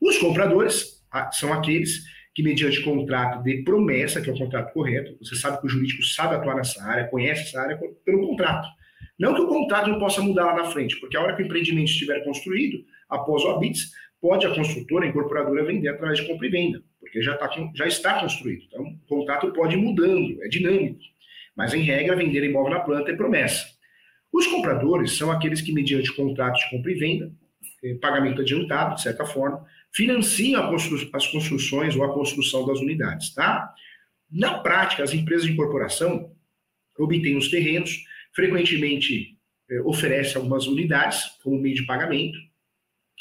Os 0.01 0.19
compradores 0.19 1.03
são 1.33 1.53
aqueles 1.53 2.05
que, 2.35 2.43
mediante 2.43 2.83
contrato 2.83 3.43
de 3.43 3.63
promessa, 3.63 4.21
que 4.21 4.29
é 4.29 4.33
o 4.33 4.39
contrato 4.39 4.73
correto, 4.73 5.17
você 5.21 5.37
sabe 5.37 5.61
que 5.61 5.67
o 5.67 5.69
jurídico 5.69 6.03
sabe 6.03 6.35
atuar 6.35 6.57
nessa 6.57 6.83
área, 6.85 7.09
conhece 7.09 7.43
essa 7.43 7.61
área 7.61 7.79
pelo 8.05 8.27
contrato. 8.27 8.69
Não 9.19 9.35
que 9.35 9.41
o 9.41 9.49
contrato 9.49 9.89
não 9.89 9.99
possa 9.99 10.21
mudar 10.21 10.47
lá 10.47 10.57
na 10.57 10.65
frente, 10.71 10.99
porque 10.99 11.17
a 11.17 11.21
hora 11.21 11.37
que 11.37 11.43
o 11.43 11.45
empreendimento 11.45 11.91
estiver 11.91 12.25
construído, 12.25 12.85
após 13.09 13.45
o 13.45 13.51
ABITS, 13.51 13.93
pode 14.21 14.47
a 14.47 14.55
construtora, 14.55 15.05
a 15.05 15.09
incorporadora, 15.09 15.65
vender 15.65 15.89
através 15.89 16.19
de 16.19 16.27
compra 16.27 16.47
e 16.47 16.51
venda, 16.51 16.83
porque 16.99 17.23
já, 17.23 17.37
tá, 17.37 17.49
já 17.75 17.87
está 17.87 18.21
construído. 18.21 18.65
Então, 18.67 18.83
o 18.83 19.07
contrato 19.07 19.53
pode 19.53 19.77
ir 19.77 19.79
mudando, 19.79 20.43
é 20.43 20.49
dinâmico. 20.49 20.99
Mas, 21.57 21.73
em 21.73 21.83
regra, 21.83 22.17
vender 22.17 22.45
imóvel 22.45 22.73
na 22.73 22.81
planta 22.81 23.11
é 23.11 23.17
promessa. 23.17 23.67
Os 24.33 24.47
compradores 24.47 25.17
são 25.17 25.31
aqueles 25.31 25.61
que, 25.61 25.73
mediante 25.73 26.13
contratos 26.13 26.61
de 26.63 26.71
compra 26.71 26.91
e 26.91 26.95
venda, 26.95 27.33
eh, 27.85 27.95
pagamento 28.01 28.41
adiantado, 28.41 28.97
de 28.97 29.03
certa 29.03 29.25
forma, 29.25 29.65
financiam 29.93 30.75
as 31.13 31.27
construções 31.29 31.95
ou 31.95 32.03
a 32.03 32.13
construção 32.13 32.67
das 32.67 32.81
unidades. 32.81 33.33
Tá? 33.33 33.73
Na 34.31 34.59
prática, 34.59 35.05
as 35.05 35.15
empresas 35.15 35.47
de 35.47 35.53
incorporação 35.53 36.33
obtêm 36.99 37.37
os 37.37 37.49
terrenos, 37.49 38.05
frequentemente 38.35 39.39
eh, 39.71 39.81
oferecem 39.83 40.37
algumas 40.37 40.67
unidades 40.67 41.23
como 41.43 41.61
meio 41.61 41.77
de 41.77 41.87
pagamento, 41.87 42.39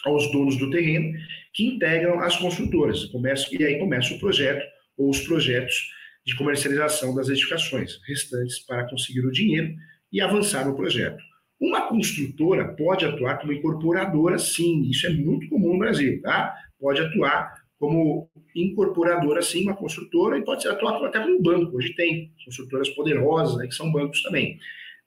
aos 0.03 0.31
donos 0.31 0.57
do 0.57 0.69
terreno, 0.69 1.13
que 1.53 1.65
integram 1.65 2.19
as 2.19 2.35
construtoras. 2.35 3.05
Começa, 3.05 3.47
e 3.51 3.63
aí 3.63 3.79
começa 3.79 4.13
o 4.13 4.19
projeto 4.19 4.65
ou 4.97 5.09
os 5.09 5.19
projetos 5.21 5.89
de 6.25 6.35
comercialização 6.35 7.13
das 7.13 7.29
edificações 7.29 7.99
restantes 8.07 8.59
para 8.59 8.89
conseguir 8.89 9.25
o 9.25 9.31
dinheiro 9.31 9.73
e 10.11 10.21
avançar 10.21 10.65
no 10.65 10.75
projeto. 10.75 11.21
Uma 11.59 11.87
construtora 11.87 12.73
pode 12.75 13.05
atuar 13.05 13.39
como 13.39 13.53
incorporadora, 13.53 14.37
sim, 14.37 14.89
isso 14.89 15.07
é 15.07 15.09
muito 15.09 15.47
comum 15.49 15.73
no 15.73 15.79
Brasil, 15.79 16.21
tá? 16.21 16.55
Pode 16.79 17.01
atuar 17.01 17.53
como 17.79 18.29
incorporadora, 18.55 19.41
sim, 19.41 19.63
uma 19.63 19.75
construtora, 19.75 20.37
e 20.37 20.43
pode 20.43 20.67
atuar 20.67 21.03
até 21.05 21.19
como 21.19 21.37
um 21.37 21.41
banco. 21.41 21.77
Hoje 21.77 21.93
tem 21.95 22.31
construtoras 22.45 22.89
poderosas, 22.89 23.57
né, 23.57 23.67
que 23.67 23.75
são 23.75 23.91
bancos 23.91 24.21
também. 24.21 24.57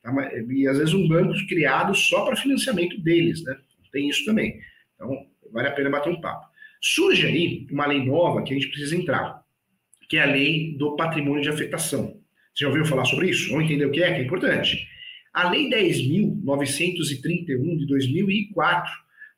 Tá? 0.02 0.12
E 0.50 0.68
às 0.68 0.78
vezes 0.78 0.92
um 0.92 1.08
banco 1.08 1.35
criado 1.46 1.94
só 1.94 2.25
para 2.25 2.37
financiamento 2.37 3.00
deles, 3.00 3.42
né? 3.44 3.56
Tem 3.92 4.08
isso 4.08 4.25
também. 4.25 4.61
Então, 4.94 5.26
vale 5.52 5.68
a 5.68 5.73
pena 5.73 5.90
bater 5.90 6.11
um 6.12 6.20
papo. 6.20 6.46
Surge 6.82 7.26
aí 7.26 7.66
uma 7.70 7.87
lei 7.87 8.04
nova 8.04 8.42
que 8.42 8.52
a 8.52 8.54
gente 8.54 8.68
precisa 8.68 8.96
entrar, 8.96 9.42
que 10.08 10.16
é 10.16 10.22
a 10.22 10.26
lei 10.26 10.76
do 10.76 10.96
patrimônio 10.96 11.42
de 11.42 11.48
afetação. 11.48 12.20
Você 12.54 12.64
já 12.64 12.68
ouviu 12.68 12.84
falar 12.84 13.04
sobre 13.04 13.30
isso? 13.30 13.50
Vamos 13.50 13.66
entender 13.66 13.86
o 13.86 13.90
que 13.90 14.02
é, 14.02 14.14
que 14.14 14.20
é 14.20 14.25
importante. 14.25 14.88
A 15.32 15.50
Lei 15.50 15.68
10.931 15.68 17.76
de 17.76 17.86
2004 17.86 18.90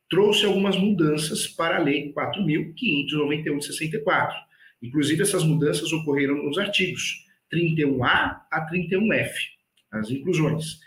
trouxe 0.08 0.46
algumas 0.46 0.76
mudanças 0.76 1.48
para 1.48 1.76
a 1.76 1.80
Lei 1.80 2.12
4.591 2.12 3.58
de 3.58 3.66
64. 3.66 4.37
Inclusive, 4.80 5.22
essas 5.22 5.42
mudanças 5.42 5.92
ocorreram 5.92 6.37
nos 6.37 6.56
artigos 6.56 7.26
31A 7.52 8.42
a 8.48 8.68
31F, 8.70 9.32
as 9.90 10.08
inclusões. 10.10 10.78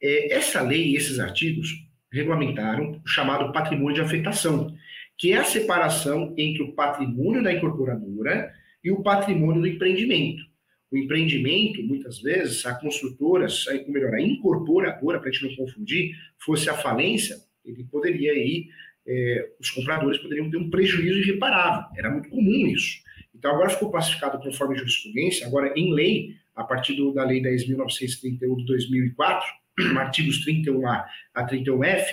É, 0.00 0.34
essa 0.34 0.62
lei 0.62 0.90
e 0.90 0.96
esses 0.96 1.18
artigos 1.18 1.68
regulamentaram 2.12 3.00
o 3.04 3.08
chamado 3.08 3.52
patrimônio 3.52 3.96
de 3.96 4.02
afetação, 4.02 4.72
que 5.18 5.32
é 5.32 5.38
a 5.38 5.44
separação 5.44 6.32
entre 6.38 6.62
o 6.62 6.74
patrimônio 6.74 7.42
da 7.42 7.52
incorporadora 7.52 8.52
e 8.82 8.90
o 8.90 9.02
patrimônio 9.02 9.62
do 9.62 9.68
empreendimento. 9.68 10.42
O 10.90 10.96
empreendimento, 10.96 11.82
muitas 11.82 12.20
vezes, 12.20 12.66
a 12.66 12.74
construtora, 12.74 13.46
ou 13.86 13.92
melhor, 13.92 14.14
a 14.14 14.20
incorporadora, 14.20 15.18
para 15.18 15.30
a 15.30 15.32
gente 15.32 15.48
não 15.48 15.56
confundir, 15.64 16.14
fosse 16.38 16.68
a 16.68 16.74
falência, 16.74 17.36
ele 17.64 17.84
poderia 17.84 18.34
ir, 18.34 18.68
é, 19.06 19.50
os 19.58 19.70
compradores 19.70 20.18
poderiam 20.18 20.50
ter 20.50 20.58
um 20.58 20.68
prejuízo 20.68 21.20
irreparável. 21.20 21.84
Era 21.96 22.10
muito 22.10 22.28
comum 22.28 22.66
isso. 22.66 23.00
Então, 23.34 23.52
agora 23.52 23.70
ficou 23.70 23.90
pacificado 23.90 24.38
conforme 24.38 24.76
jurisprudência, 24.76 25.46
agora 25.46 25.72
em 25.74 25.94
lei, 25.94 26.36
a 26.54 26.62
partir 26.62 26.94
do, 26.94 27.12
da 27.12 27.24
Lei 27.24 27.40
10.931 27.40 28.56
de 28.56 28.66
2004, 28.66 29.48
artigos 29.98 30.44
31A 30.46 31.04
a 31.34 31.46
31F, 31.46 32.04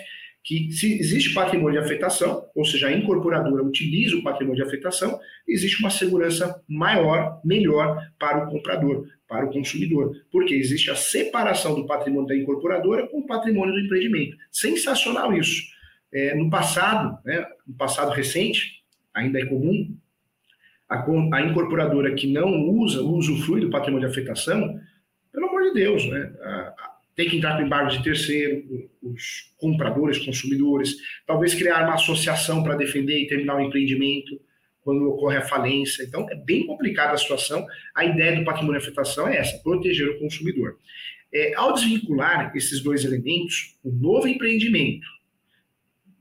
que 0.50 0.72
se 0.72 1.00
existe 1.00 1.32
patrimônio 1.32 1.79
de 1.79 1.86
afetação, 1.86 2.44
ou 2.56 2.65
seja, 2.65 2.88
a 2.88 2.91
incorporadora 2.91 3.62
utiliza 3.62 4.15
o 4.15 4.24
patrimônio 4.24 4.63
de 4.63 4.68
afetação, 4.68 5.20
existe 5.48 5.79
uma 5.79 5.91
segurança 5.91 6.60
maior, 6.68 7.39
melhor 7.46 8.03
para 8.18 8.48
o 8.48 8.50
comprador, 8.50 9.08
para 9.27 9.46
o 9.46 9.51
consumidor, 9.51 10.12
porque 10.32 10.56
existe 10.56 10.89
a 10.89 10.96
separação 10.96 11.75
do 11.75 11.86
patrimônio 11.86 12.27
da 12.27 12.36
incorporadora 12.36 13.08
com 13.10 13.20
o 13.20 13.27
patrimônio 13.27 13.75
do 13.75 13.79
empreendimento. 13.79 14.38
Sensacional 14.51 15.32
isso. 15.38 15.62
É, 16.12 16.34
no 16.34 16.50
passado, 16.50 17.20
né, 17.24 17.46
no 17.68 17.75
passado 17.75 18.10
recente, 18.10 18.84
ainda 19.13 19.39
é 19.39 19.46
comum, 19.46 19.96
a, 20.89 21.06
a 21.32 21.41
incorporadora 21.44 22.15
que 22.15 22.25
não 22.25 22.72
usa, 22.72 23.03
usufrui 23.03 23.62
do 23.62 23.70
patrimônio 23.70 24.10
de 24.10 24.12
afetação, 24.12 24.79
pelo 25.32 25.48
amor 25.48 25.62
de 25.62 25.74
Deus, 25.75 26.10
né, 26.10 26.34
a, 26.41 26.88
tem 27.20 27.28
que 27.28 27.36
entrar 27.36 27.58
com 27.58 27.64
embargo 27.64 27.90
de 27.90 28.02
terceiro, 28.02 28.90
os 29.04 29.52
compradores, 29.58 30.20
consumidores, 30.20 30.96
talvez 31.28 31.54
criar 31.54 31.84
uma 31.84 31.96
associação 31.96 32.64
para 32.64 32.78
defender 32.78 33.20
e 33.20 33.28
terminar 33.28 33.58
o 33.58 33.60
empreendimento 33.60 34.40
quando 34.80 35.06
ocorre 35.10 35.36
a 35.36 35.42
falência. 35.42 36.02
Então, 36.04 36.26
é 36.30 36.36
bem 36.36 36.66
complicada 36.66 37.12
a 37.12 37.18
situação. 37.18 37.68
A 37.94 38.06
ideia 38.06 38.38
do 38.38 38.46
patrimônio 38.46 38.80
de 38.80 38.88
afetação 38.88 39.28
é 39.28 39.36
essa, 39.36 39.62
proteger 39.62 40.08
o 40.08 40.20
consumidor. 40.20 40.78
É, 41.34 41.54
ao 41.56 41.74
desvincular 41.74 42.54
esses 42.56 42.80
dois 42.80 43.04
elementos, 43.04 43.78
o 43.84 43.92
novo 43.92 44.26
empreendimento, 44.26 45.06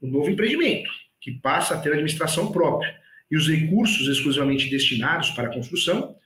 o 0.00 0.08
novo 0.08 0.28
empreendimento, 0.28 0.90
que 1.20 1.30
passa 1.30 1.74
a 1.74 1.78
ter 1.80 1.90
administração 1.90 2.50
própria, 2.50 2.92
e 3.30 3.36
os 3.36 3.48
recursos 3.48 4.08
exclusivamente 4.08 4.68
destinados 4.68 5.30
para 5.30 5.46
a 5.46 5.54
construção, 5.54 6.16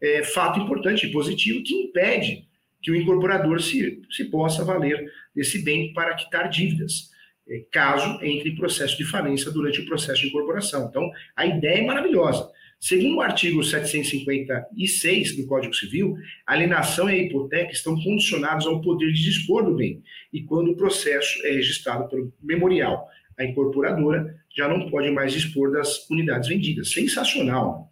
é 0.00 0.22
fato 0.22 0.60
importante 0.60 1.04
e 1.04 1.12
positivo 1.12 1.62
que 1.62 1.74
impede 1.74 2.53
que 2.84 2.90
o 2.90 2.94
incorporador 2.94 3.62
se, 3.62 4.02
se 4.10 4.24
possa 4.26 4.62
valer 4.62 5.10
desse 5.34 5.64
bem 5.64 5.94
para 5.94 6.14
quitar 6.14 6.50
dívidas, 6.50 7.10
eh, 7.48 7.64
caso 7.72 8.22
entre 8.22 8.50
em 8.50 8.54
processo 8.54 8.96
de 8.98 9.06
falência 9.06 9.50
durante 9.50 9.80
o 9.80 9.86
processo 9.86 10.20
de 10.20 10.28
incorporação. 10.28 10.86
Então, 10.90 11.10
a 11.34 11.46
ideia 11.46 11.78
é 11.78 11.86
maravilhosa. 11.86 12.46
Segundo 12.78 13.16
o 13.16 13.20
artigo 13.22 13.64
756 13.64 15.36
do 15.38 15.46
Código 15.46 15.74
Civil, 15.74 16.14
a 16.46 16.52
alienação 16.52 17.08
e 17.08 17.14
a 17.14 17.16
hipoteca 17.16 17.72
estão 17.72 17.94
condicionados 17.94 18.66
ao 18.66 18.82
poder 18.82 19.10
de 19.10 19.24
dispor 19.24 19.64
do 19.64 19.74
bem. 19.74 20.02
E 20.30 20.42
quando 20.42 20.72
o 20.72 20.76
processo 20.76 21.40
é 21.46 21.52
registrado 21.52 22.06
pelo 22.10 22.30
memorial, 22.42 23.08
a 23.38 23.44
incorporadora 23.44 24.36
já 24.54 24.68
não 24.68 24.90
pode 24.90 25.10
mais 25.10 25.32
dispor 25.32 25.72
das 25.72 26.06
unidades 26.10 26.50
vendidas. 26.50 26.92
Sensacional. 26.92 27.88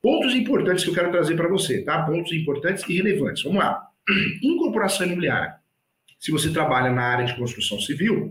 Pontos 0.00 0.36
importantes 0.36 0.84
que 0.84 0.90
eu 0.90 0.94
quero 0.94 1.10
trazer 1.10 1.34
para 1.34 1.48
você, 1.48 1.82
tá? 1.82 2.02
Pontos 2.06 2.32
importantes 2.32 2.88
e 2.88 2.94
relevantes. 2.94 3.42
Vamos 3.42 3.58
lá. 3.58 3.85
Incorporação 4.42 5.06
imobiliária. 5.06 5.56
Se 6.18 6.30
você 6.30 6.52
trabalha 6.52 6.90
na 6.90 7.02
área 7.02 7.24
de 7.24 7.36
construção 7.36 7.80
civil, 7.80 8.30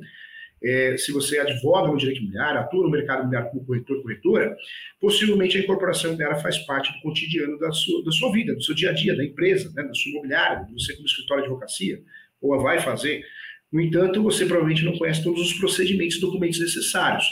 é, 0.63 0.97
se 0.97 1.11
você 1.11 1.37
advoga 1.37 1.89
no 1.89 1.97
direito 1.97 2.19
imobiliário, 2.19 2.59
atua 2.59 2.83
no 2.83 2.89
mercado 2.89 3.19
imobiliário 3.19 3.51
como 3.51 3.65
corretor, 3.65 4.01
corretora, 4.01 4.57
possivelmente 4.99 5.57
a 5.57 5.61
incorporação 5.61 6.09
imobiliária 6.09 6.41
faz 6.41 6.57
parte 6.59 6.91
do 6.93 6.99
cotidiano 7.01 7.59
da 7.59 7.71
sua, 7.71 8.03
da 8.03 8.11
sua 8.11 8.31
vida, 8.31 8.55
do 8.55 8.63
seu 8.63 8.73
dia 8.73 8.89
a 8.89 8.93
dia, 8.93 9.15
da 9.15 9.23
empresa, 9.23 9.71
né, 9.75 9.83
da 9.83 9.93
sua 9.93 10.11
imobiliária, 10.11 10.65
você 10.73 10.93
como 10.95 11.05
escritório 11.05 11.43
de 11.43 11.49
advocacia, 11.49 12.01
ou 12.41 12.59
vai 12.61 12.79
fazer. 12.79 13.23
No 13.71 13.81
entanto, 13.81 14.23
você 14.23 14.45
provavelmente 14.45 14.85
não 14.85 14.97
conhece 14.97 15.23
todos 15.23 15.41
os 15.41 15.53
procedimentos 15.53 16.15
e 16.15 16.21
documentos 16.21 16.59
necessários 16.59 17.25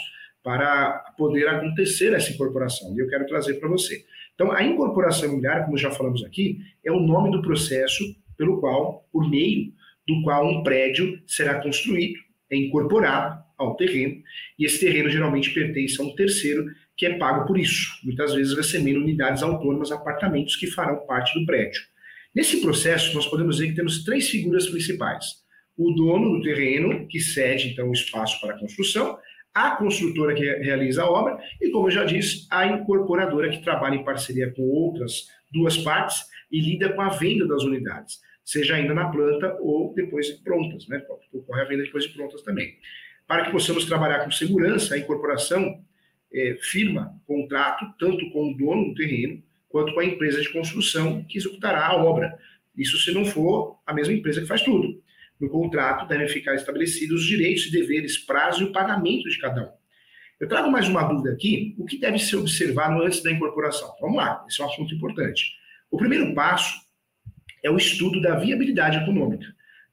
para 0.43 1.13
poder 1.17 1.47
acontecer 1.47 2.13
essa 2.13 2.31
incorporação. 2.31 2.93
E 2.93 3.00
eu 3.00 3.07
quero 3.07 3.25
trazer 3.25 3.55
para 3.55 3.69
você. 3.69 4.03
Então, 4.35 4.51
a 4.51 4.62
incorporação 4.62 5.25
imobiliária, 5.25 5.63
como 5.63 5.77
já 5.77 5.89
falamos 5.89 6.23
aqui, 6.23 6.59
é 6.83 6.91
o 6.91 7.00
nome 7.00 7.31
do 7.31 7.41
processo 7.41 8.03
pelo 8.37 8.59
qual, 8.59 9.07
por 9.11 9.29
meio 9.29 9.71
do 10.07 10.21
qual 10.23 10.47
um 10.47 10.63
prédio 10.63 11.21
será 11.25 11.61
construído, 11.61 12.19
é 12.49 12.57
incorporado 12.57 13.41
ao 13.57 13.75
terreno, 13.75 14.21
e 14.59 14.65
esse 14.65 14.79
terreno 14.79 15.09
geralmente 15.09 15.53
pertence 15.53 15.99
a 16.01 16.03
um 16.03 16.15
terceiro 16.15 16.65
que 16.95 17.05
é 17.05 17.17
pago 17.17 17.47
por 17.47 17.57
isso, 17.57 17.99
muitas 18.03 18.33
vezes 18.33 18.55
recebendo 18.55 18.99
unidades 18.99 19.41
autônomas, 19.41 19.91
apartamentos 19.91 20.55
que 20.55 20.67
farão 20.67 21.05
parte 21.07 21.37
do 21.39 21.45
prédio. 21.45 21.81
Nesse 22.35 22.61
processo, 22.61 23.13
nós 23.15 23.25
podemos 23.27 23.57
dizer 23.57 23.69
que 23.69 23.75
temos 23.75 24.03
três 24.03 24.29
figuras 24.29 24.67
principais. 24.67 25.43
O 25.77 25.91
dono 25.91 26.37
do 26.37 26.43
terreno, 26.43 27.07
que 27.07 27.19
cede 27.19 27.69
então 27.69 27.89
o 27.89 27.93
espaço 27.93 28.39
para 28.41 28.55
a 28.55 28.59
construção, 28.59 29.17
a 29.53 29.71
construtora 29.75 30.33
que 30.33 30.43
realiza 30.43 31.03
a 31.03 31.09
obra 31.09 31.37
e, 31.61 31.69
como 31.69 31.87
eu 31.87 31.91
já 31.91 32.03
disse, 32.03 32.47
a 32.49 32.65
incorporadora 32.65 33.49
que 33.49 33.63
trabalha 33.63 33.95
em 33.95 34.03
parceria 34.03 34.51
com 34.51 34.63
outras 34.63 35.27
duas 35.51 35.77
partes 35.77 36.23
e 36.53 36.62
lida 36.62 36.93
com 36.93 37.01
a 37.01 37.10
venda 37.10 37.48
das 37.48 37.63
unidades, 37.63 38.22
seja 38.45 38.75
ainda 38.75 38.93
na 38.93 39.10
planta 39.10 39.57
ou 39.60 39.91
depois 39.95 40.27
de 40.27 40.43
prontas, 40.43 40.88
né? 40.88 41.03
Ocorre 41.33 41.62
a 41.62 41.65
venda 41.65 41.83
depois 41.83 42.03
de 42.03 42.12
prontas 42.12 42.43
também. 42.43 42.77
Para 43.27 43.45
que 43.45 43.51
possamos 43.51 43.86
trabalhar 43.86 44.24
com 44.24 44.29
segurança, 44.29 44.93
a 44.93 45.00
incorporação 45.00 45.83
é, 46.31 46.55
firma 46.62 47.19
contrato 47.25 47.86
tanto 47.98 48.29
com 48.29 48.51
o 48.51 48.57
dono 48.57 48.89
do 48.89 48.93
terreno 48.93 49.41
quanto 49.67 49.95
com 49.95 50.00
a 50.00 50.05
empresa 50.05 50.41
de 50.41 50.53
construção 50.53 51.24
que 51.24 51.39
executará 51.39 51.88
a 51.88 51.95
obra. 51.95 52.38
Isso 52.77 53.00
se 53.00 53.12
não 53.12 53.25
for 53.25 53.79
a 53.88 53.93
mesma 53.93 54.13
empresa 54.13 54.41
que 54.41 54.48
faz 54.48 54.62
tudo. 54.62 55.01
No 55.39 55.50
contrato 55.50 56.07
devem 56.07 56.27
ficar 56.27 56.53
estabelecidos 56.53 57.22
os 57.22 57.27
direitos 57.27 57.65
e 57.65 57.72
deveres, 57.72 58.19
prazo 58.19 58.62
e 58.62 58.65
o 58.67 58.72
pagamento 58.72 59.27
de 59.27 59.39
cada 59.39 59.63
um. 59.63 59.72
Eu 60.39 60.48
trago 60.48 60.69
mais 60.69 60.88
uma 60.88 61.03
dúvida 61.03 61.31
aqui: 61.31 61.75
o 61.79 61.86
que 61.86 61.98
deve 61.98 62.19
ser 62.19 62.36
observado 62.36 63.01
antes 63.01 63.24
da 63.24 63.31
incorporação? 63.31 63.91
Vamos 64.00 64.17
lá, 64.17 64.45
esse 64.48 64.62
é 64.62 64.65
um 64.65 64.67
assunto 64.67 64.93
importante. 64.93 65.62
O 65.93 65.97
primeiro 65.97 66.33
passo 66.33 66.81
é 67.63 67.69
o 67.69 67.77
estudo 67.77 68.19
da 68.19 68.33
viabilidade 68.33 68.97
econômica. 68.97 69.45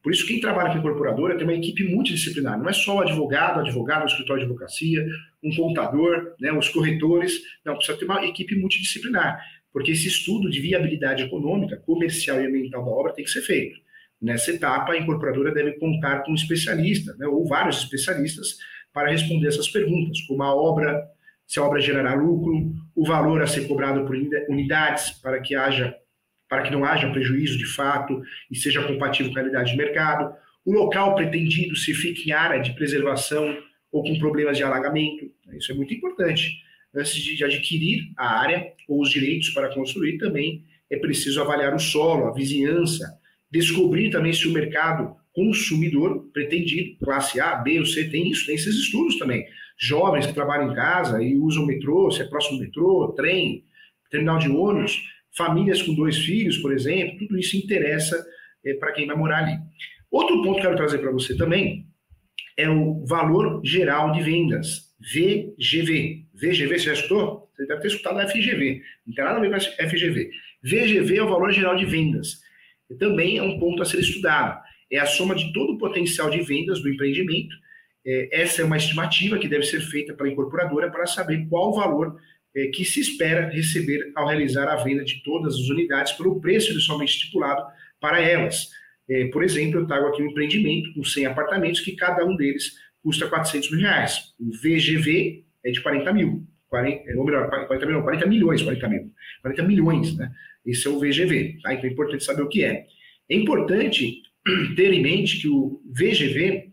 Por 0.03 0.11
isso, 0.11 0.27
quem 0.27 0.41
trabalha 0.41 0.73
com 0.73 0.79
incorporadora 0.79 1.37
tem 1.37 1.45
uma 1.45 1.53
equipe 1.53 1.85
multidisciplinar. 1.95 2.59
Não 2.59 2.71
é 2.71 2.73
só 2.73 2.97
o 2.97 3.01
advogado, 3.01 3.61
advogado, 3.61 4.05
o 4.05 4.07
escritório 4.07 4.41
de 4.41 4.47
advocacia, 4.47 5.07
um 5.45 5.55
contador, 5.55 6.35
né, 6.41 6.51
os 6.55 6.71
corretores. 6.71 7.43
Não, 7.67 7.77
precisa 7.77 7.99
ter 7.99 8.07
uma 8.07 8.25
equipe 8.25 8.57
multidisciplinar. 8.57 9.45
Porque 9.71 9.91
esse 9.91 10.09
estudo 10.09 10.49
de 10.49 10.59
viabilidade 10.59 11.23
econômica, 11.25 11.77
comercial 11.77 12.41
e 12.41 12.47
ambiental 12.47 12.83
da 12.83 12.91
obra 12.91 13.13
tem 13.13 13.27
que 13.27 13.31
ser 13.31 13.43
feito. 13.43 13.79
Nessa 14.23 14.53
etapa, 14.53 14.93
a 14.95 14.99
incorporadora 14.99 15.53
deve 15.53 15.73
contar 15.73 16.21
com 16.21 16.33
um 16.33 16.35
especialista, 16.35 17.15
né, 17.19 17.27
ou 17.27 17.47
vários 17.47 17.77
especialistas, 17.77 18.57
para 18.91 19.11
responder 19.11 19.49
essas 19.49 19.69
perguntas, 19.69 20.19
como 20.23 20.43
a 20.43 20.55
obra, 20.55 21.07
se 21.51 21.59
a 21.59 21.65
obra 21.65 21.81
gerará 21.81 22.15
lucro, 22.15 22.73
o 22.95 23.05
valor 23.05 23.43
a 23.43 23.47
ser 23.47 23.67
cobrado 23.67 24.07
por 24.07 24.15
unidades, 24.49 25.11
para 25.21 25.41
que 25.41 25.57
haja 25.57 25.93
para 26.49 26.63
que 26.63 26.71
não 26.71 26.85
haja 26.85 27.11
prejuízo 27.11 27.59
de 27.59 27.67
fato 27.67 28.23
e 28.51 28.57
seja 28.57 28.83
compatível 28.85 29.33
com 29.33 29.39
a 29.39 29.43
realidade 29.43 29.71
de 29.71 29.77
mercado, 29.77 30.35
o 30.65 30.73
local 30.73 31.15
pretendido 31.15 31.77
se 31.77 31.95
fica 31.95 32.23
em 32.29 32.33
área 32.33 32.61
de 32.61 32.73
preservação 32.75 33.57
ou 33.93 34.03
com 34.03 34.19
problemas 34.19 34.57
de 34.57 34.65
alagamento, 34.65 35.31
isso 35.57 35.71
é 35.71 35.75
muito 35.75 35.95
importante. 35.95 36.53
Antes 36.95 37.15
de 37.15 37.45
adquirir 37.45 38.13
a 38.17 38.41
área 38.41 38.73
ou 38.89 39.01
os 39.01 39.11
direitos 39.11 39.51
para 39.51 39.73
construir, 39.73 40.19
também 40.19 40.65
é 40.89 40.97
preciso 40.97 41.41
avaliar 41.41 41.75
o 41.75 41.81
solo, 41.81 42.27
a 42.27 42.33
vizinhança, 42.33 43.07
descobrir 43.51 44.11
também 44.11 44.33
se 44.33 44.47
o 44.49 44.53
mercado 44.53 45.17
consumidor 45.33 46.31
pretendido, 46.33 46.97
classe 46.99 47.41
A, 47.41 47.57
B 47.57 47.79
ou 47.79 47.87
C, 47.87 48.09
tem 48.09 48.29
isso, 48.31 48.47
tem 48.47 48.57
esses 48.57 48.75
estudos 48.75 49.19
também. 49.19 49.45
Jovens 49.81 50.27
que 50.27 50.35
trabalham 50.35 50.71
em 50.71 50.75
casa 50.75 51.23
e 51.23 51.37
usam 51.37 51.65
metrô, 51.65 52.11
se 52.11 52.23
é 52.23 52.25
próximo 52.25 52.59
do 52.59 52.65
metrô, 52.65 53.13
trem, 53.17 53.65
terminal 54.11 54.39
de 54.39 54.51
ônibus, 54.51 55.01
famílias 55.37 55.81
com 55.83 55.95
dois 55.95 56.19
filhos, 56.19 56.59
por 56.59 56.73
exemplo, 56.73 57.19
tudo 57.19 57.39
isso 57.39 57.57
interessa 57.57 58.23
é, 58.65 58.75
para 58.75 58.93
quem 58.93 59.07
vai 59.07 59.17
morar 59.17 59.45
ali. 59.45 59.57
Outro 60.11 60.43
ponto 60.43 60.55
que 60.55 60.61
eu 60.61 60.63
quero 60.63 60.77
trazer 60.77 60.99
para 60.99 61.13
você 61.13 61.37
também 61.37 61.87
é 62.57 62.69
o 62.69 63.05
valor 63.07 63.63
geral 63.65 64.13
de 64.13 64.21
vendas, 64.23 64.95
VGV. 65.01 66.27
VGV, 66.35 66.79
você 66.79 66.85
já 66.87 66.93
escutou? 66.93 67.49
Você 67.55 67.67
deve 67.67 67.81
ter 67.81 67.89
escutado 67.89 68.29
FGV, 68.29 68.83
não 69.07 69.15
tem 69.15 69.25
nada 69.25 69.39
a 69.39 69.41
ver 69.41 69.51
com 69.51 69.89
FGV. 69.89 70.31
VGV 70.63 71.17
é 71.17 71.23
o 71.23 71.29
valor 71.29 71.53
geral 71.53 71.77
de 71.77 71.87
vendas 71.87 72.41
também 72.99 73.39
é 73.39 73.43
um 73.43 73.59
ponto 73.59 73.83
a 73.83 73.85
ser 73.85 74.01
estudado. 74.01 74.61
é 74.93 74.99
a 74.99 75.07
soma 75.07 75.37
de 75.37 75.53
todo 75.53 75.75
o 75.75 75.79
potencial 75.79 76.29
de 76.31 76.43
vendas 76.43 76.83
do 76.83 76.89
empreendimento. 76.89 77.55
É, 78.07 78.43
essa 78.43 78.63
é 78.63 78.65
uma 78.65 78.77
estimativa 78.77 79.39
que 79.39 79.49
deve 79.49 79.65
ser 79.65 79.81
feita 79.81 80.15
pela 80.15 80.29
incorporadora 80.29 80.91
para 80.91 81.07
saber 81.07 81.47
qual 81.49 81.71
o 81.71 81.77
valor 81.77 82.17
é, 82.57 82.67
que 82.69 82.85
se 82.85 83.01
espera 83.01 83.49
receber 83.49 84.11
ao 84.17 84.27
realizar 84.27 84.69
a 84.69 84.77
venda 84.77 85.05
de 85.05 85.23
todas 85.23 85.55
as 85.55 85.69
unidades 85.69 86.13
pelo 86.13 86.41
preço 86.41 86.73
inicialmente 86.73 87.13
estipulado 87.13 87.63
para 88.01 88.21
elas. 88.21 88.69
É, 89.09 89.27
por 89.27 89.43
exemplo, 89.43 89.81
eu 89.81 89.87
trago 89.87 90.07
aqui 90.07 90.23
um 90.23 90.31
empreendimento 90.31 90.93
com 90.95 91.05
100 91.05 91.27
apartamentos 91.27 91.81
que 91.81 91.97
cada 91.97 92.25
um 92.25 92.37
deles 92.37 92.73
custa 93.03 93.29
400 93.29 93.71
mil 93.71 93.81
reais. 93.81 94.35
O 94.39 94.51
VGV 94.51 95.45
é 95.65 95.71
de 95.71 95.81
40 95.81 96.13
mil. 96.13 96.47
40, 96.69 97.19
ou 97.19 97.25
melhor, 97.25 97.51
40, 97.67 97.87
mil, 97.87 98.03
40 98.03 98.27
milhões, 98.27 98.63
40 98.63 98.89
mil. 98.89 99.11
40 99.43 99.63
milhões, 99.65 100.17
né? 100.17 100.31
Esse 100.65 100.87
é 100.87 100.91
o 100.91 101.01
VGV, 101.01 101.59
tá? 101.63 101.75
Então 101.75 101.89
é 101.89 101.93
importante 101.93 102.23
saber 102.23 102.43
o 102.43 102.49
que 102.49 102.63
é. 102.65 102.87
É 103.29 103.35
importante 103.35 104.23
ter 104.77 104.93
em 104.93 105.03
mente 105.03 105.41
que 105.41 105.49
o 105.49 105.83
VGV 105.87 106.70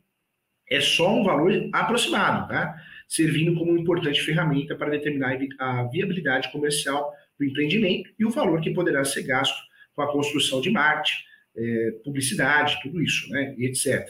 é 0.70 0.82
só 0.82 1.14
um 1.14 1.24
valor 1.24 1.52
aproximado, 1.74 2.48
tá? 2.48 2.76
Servindo 3.08 3.56
como 3.56 3.78
importante 3.78 4.22
ferramenta 4.22 4.76
para 4.76 4.90
determinar 4.90 5.38
a 5.60 5.84
viabilidade 5.84 6.52
comercial 6.52 7.14
do 7.40 7.46
empreendimento 7.46 8.10
e 8.20 8.26
o 8.26 8.30
valor 8.30 8.60
que 8.62 8.74
poderá 8.74 9.04
ser 9.06 9.24
gasto 9.24 9.58
com 9.96 10.02
a 10.02 10.12
construção 10.12 10.60
de 10.60 10.70
marketing, 10.70 11.16
é, 11.56 11.92
publicidade, 12.04 12.78
tudo 12.84 13.02
isso, 13.02 13.30
né? 13.32 13.56
E 13.58 13.66
etc. 13.66 14.08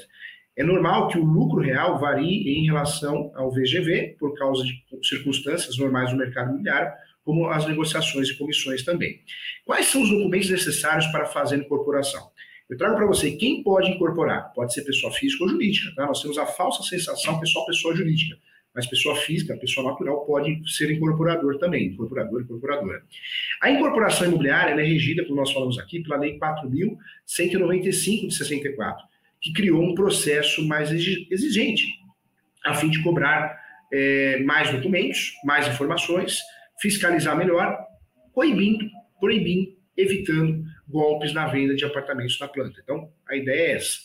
É 0.56 0.64
normal 0.64 1.08
que 1.08 1.20
o 1.20 1.24
lucro 1.24 1.62
real 1.62 2.00
varie 2.00 2.50
em 2.50 2.66
relação 2.66 3.32
ao 3.36 3.52
VGV, 3.52 4.16
por 4.20 4.36
causa 4.36 4.64
de 4.64 4.84
circunstâncias 5.04 5.78
normais 5.78 6.10
do 6.10 6.18
mercado 6.18 6.50
imobiliário, 6.50 6.92
como 7.24 7.48
as 7.48 7.68
negociações 7.68 8.30
e 8.30 8.38
comissões 8.38 8.84
também. 8.84 9.22
Quais 9.66 9.86
são 9.86 10.02
os 10.02 10.10
documentos 10.10 10.50
necessários 10.50 11.06
para 11.08 11.26
fazer 11.26 11.58
incorporação? 11.58 12.32
Eu 12.70 12.78
trago 12.78 12.96
para 12.96 13.06
você 13.06 13.32
quem 13.32 13.64
pode 13.64 13.92
incorporar. 13.92 14.52
Pode 14.54 14.74
ser 14.74 14.84
pessoa 14.84 15.12
física 15.14 15.44
ou 15.44 15.50
jurídica. 15.50 15.94
Tá? 15.96 16.06
Nós 16.06 16.22
temos 16.22 16.38
a 16.38 16.46
falsa 16.46 16.84
sensação 16.84 17.40
que 17.40 17.46
é 17.46 17.48
só 17.48 17.66
pessoa 17.66 17.96
jurídica. 17.96 18.38
Mas 18.76 18.86
pessoa 18.86 19.16
física, 19.16 19.58
pessoa 19.58 19.90
natural, 19.90 20.26
pode 20.26 20.62
ser 20.72 20.92
incorporador 20.92 21.58
também. 21.58 21.88
Incorporador, 21.88 22.42
incorporadora. 22.42 23.02
A 23.62 23.72
incorporação 23.72 24.28
imobiliária 24.28 24.80
é 24.80 24.86
regida, 24.86 25.24
como 25.24 25.38
nós 25.38 25.52
falamos 25.52 25.80
aqui, 25.80 26.04
pela 26.04 26.18
Lei 26.18 26.38
4.195 26.38 28.28
de 28.28 28.36
64 28.36 29.08
que 29.42 29.54
criou 29.54 29.82
um 29.82 29.96
processo 29.96 30.66
mais 30.68 30.92
exigente, 30.92 31.88
a 32.66 32.74
fim 32.74 32.90
de 32.90 33.02
cobrar 33.02 33.58
é, 33.94 34.40
mais 34.44 34.72
documentos, 34.72 35.34
mais 35.44 35.68
informações, 35.68 36.40
fiscalizar 36.82 37.38
melhor, 37.38 37.78
coibindo, 38.34 38.86
proibindo, 39.20 39.76
evitando 39.96 40.64
golpes 40.88 41.34
na 41.34 41.48
venda 41.48 41.76
de 41.76 41.86
apartamentos 41.86 42.40
na 42.40 42.48
planta. 42.48 42.80
Então, 42.82 43.12
a 43.28 43.36
ideia 43.36 43.72
é 43.72 43.72
essa. 43.74 44.00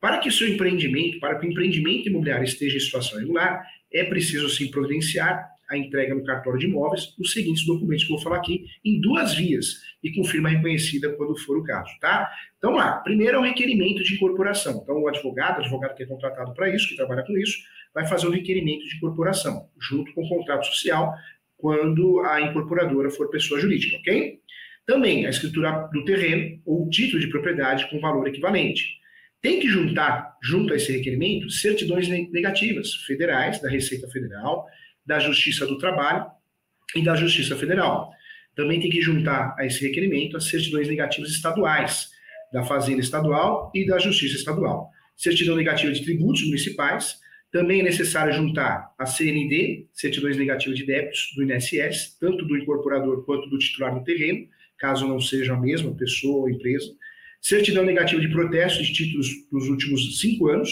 Para 0.00 0.18
que 0.18 0.30
seu 0.30 0.48
empreendimento, 0.48 1.18
para 1.18 1.38
que 1.38 1.46
o 1.46 1.50
empreendimento 1.50 2.08
imobiliário 2.08 2.44
esteja 2.44 2.76
em 2.76 2.80
situação 2.80 3.18
regular, 3.18 3.64
é 3.92 4.04
preciso 4.04 4.48
sim 4.48 4.70
providenciar 4.70 5.48
a 5.68 5.76
entrega 5.76 6.14
no 6.14 6.24
cartório 6.24 6.58
de 6.58 6.66
imóveis 6.66 7.14
os 7.18 7.32
seguintes 7.32 7.66
documentos 7.66 8.04
que 8.04 8.12
eu 8.12 8.16
vou 8.16 8.24
falar 8.24 8.38
aqui 8.38 8.64
em 8.84 9.00
duas 9.00 9.34
vias 9.34 9.82
e 10.02 10.12
com 10.14 10.24
firma 10.24 10.48
reconhecida 10.48 11.12
quando 11.12 11.36
for 11.36 11.58
o 11.58 11.62
caso, 11.62 11.90
tá? 12.00 12.30
Então 12.56 12.72
lá, 12.72 12.92
primeiro 12.98 13.36
é 13.36 13.40
o 13.40 13.42
requerimento 13.42 14.02
de 14.02 14.14
incorporação. 14.14 14.80
Então 14.82 15.02
o 15.02 15.08
advogado, 15.08 15.58
o 15.58 15.60
advogado 15.60 15.94
que 15.94 16.04
é 16.04 16.06
contratado 16.06 16.54
para 16.54 16.74
isso, 16.74 16.88
que 16.88 16.96
trabalha 16.96 17.22
com 17.22 17.36
isso, 17.36 17.58
vai 17.92 18.06
fazer 18.06 18.26
o 18.26 18.30
requerimento 18.30 18.86
de 18.86 18.96
incorporação 18.96 19.68
junto 19.78 20.12
com 20.14 20.22
o 20.22 20.28
contrato 20.28 20.64
social 20.66 21.12
quando 21.56 22.20
a 22.20 22.40
incorporadora 22.40 23.10
for 23.10 23.28
pessoa 23.28 23.60
jurídica, 23.60 23.98
ok? 23.98 24.40
Também 24.88 25.26
a 25.26 25.28
escritura 25.28 25.86
do 25.92 26.02
terreno 26.02 26.62
ou 26.64 26.88
título 26.88 27.20
de 27.20 27.26
propriedade 27.26 27.90
com 27.90 28.00
valor 28.00 28.26
equivalente. 28.26 28.96
Tem 29.42 29.60
que 29.60 29.68
juntar, 29.68 30.34
junto 30.42 30.72
a 30.72 30.76
esse 30.76 30.90
requerimento, 30.90 31.50
certidões 31.50 32.08
negativas 32.08 32.94
federais 33.06 33.60
da 33.60 33.68
Receita 33.68 34.08
Federal, 34.08 34.66
da 35.04 35.18
Justiça 35.18 35.66
do 35.66 35.76
Trabalho 35.76 36.24
e 36.96 37.04
da 37.04 37.14
Justiça 37.14 37.54
Federal. 37.54 38.10
Também 38.56 38.80
tem 38.80 38.88
que 38.88 39.02
juntar 39.02 39.54
a 39.58 39.66
esse 39.66 39.86
requerimento 39.86 40.38
as 40.38 40.44
certidões 40.44 40.88
negativas 40.88 41.32
estaduais, 41.32 42.08
da 42.50 42.64
Fazenda 42.64 43.02
Estadual 43.02 43.70
e 43.74 43.86
da 43.86 43.98
Justiça 43.98 44.36
Estadual. 44.36 44.88
Certidão 45.14 45.54
negativa 45.54 45.92
de 45.92 46.02
tributos 46.02 46.46
municipais. 46.46 47.18
Também 47.52 47.80
é 47.80 47.82
necessário 47.82 48.32
juntar 48.32 48.90
a 48.98 49.04
CND, 49.04 49.86
certidões 49.92 50.38
negativas 50.38 50.78
de 50.78 50.86
débitos 50.86 51.34
do 51.36 51.42
INSS, 51.42 52.16
tanto 52.18 52.46
do 52.46 52.56
incorporador 52.56 53.22
quanto 53.26 53.50
do 53.50 53.58
titular 53.58 53.94
do 53.94 54.02
terreno, 54.02 54.48
caso 54.78 55.06
não 55.06 55.20
seja 55.20 55.54
a 55.54 55.60
mesma 55.60 55.92
pessoa 55.94 56.42
ou 56.42 56.50
empresa. 56.50 56.92
Certidão 57.40 57.84
negativa 57.84 58.20
de 58.20 58.28
protesto 58.28 58.82
de 58.82 58.92
títulos 58.92 59.28
dos 59.50 59.68
últimos 59.68 60.20
cinco 60.20 60.48
anos. 60.48 60.70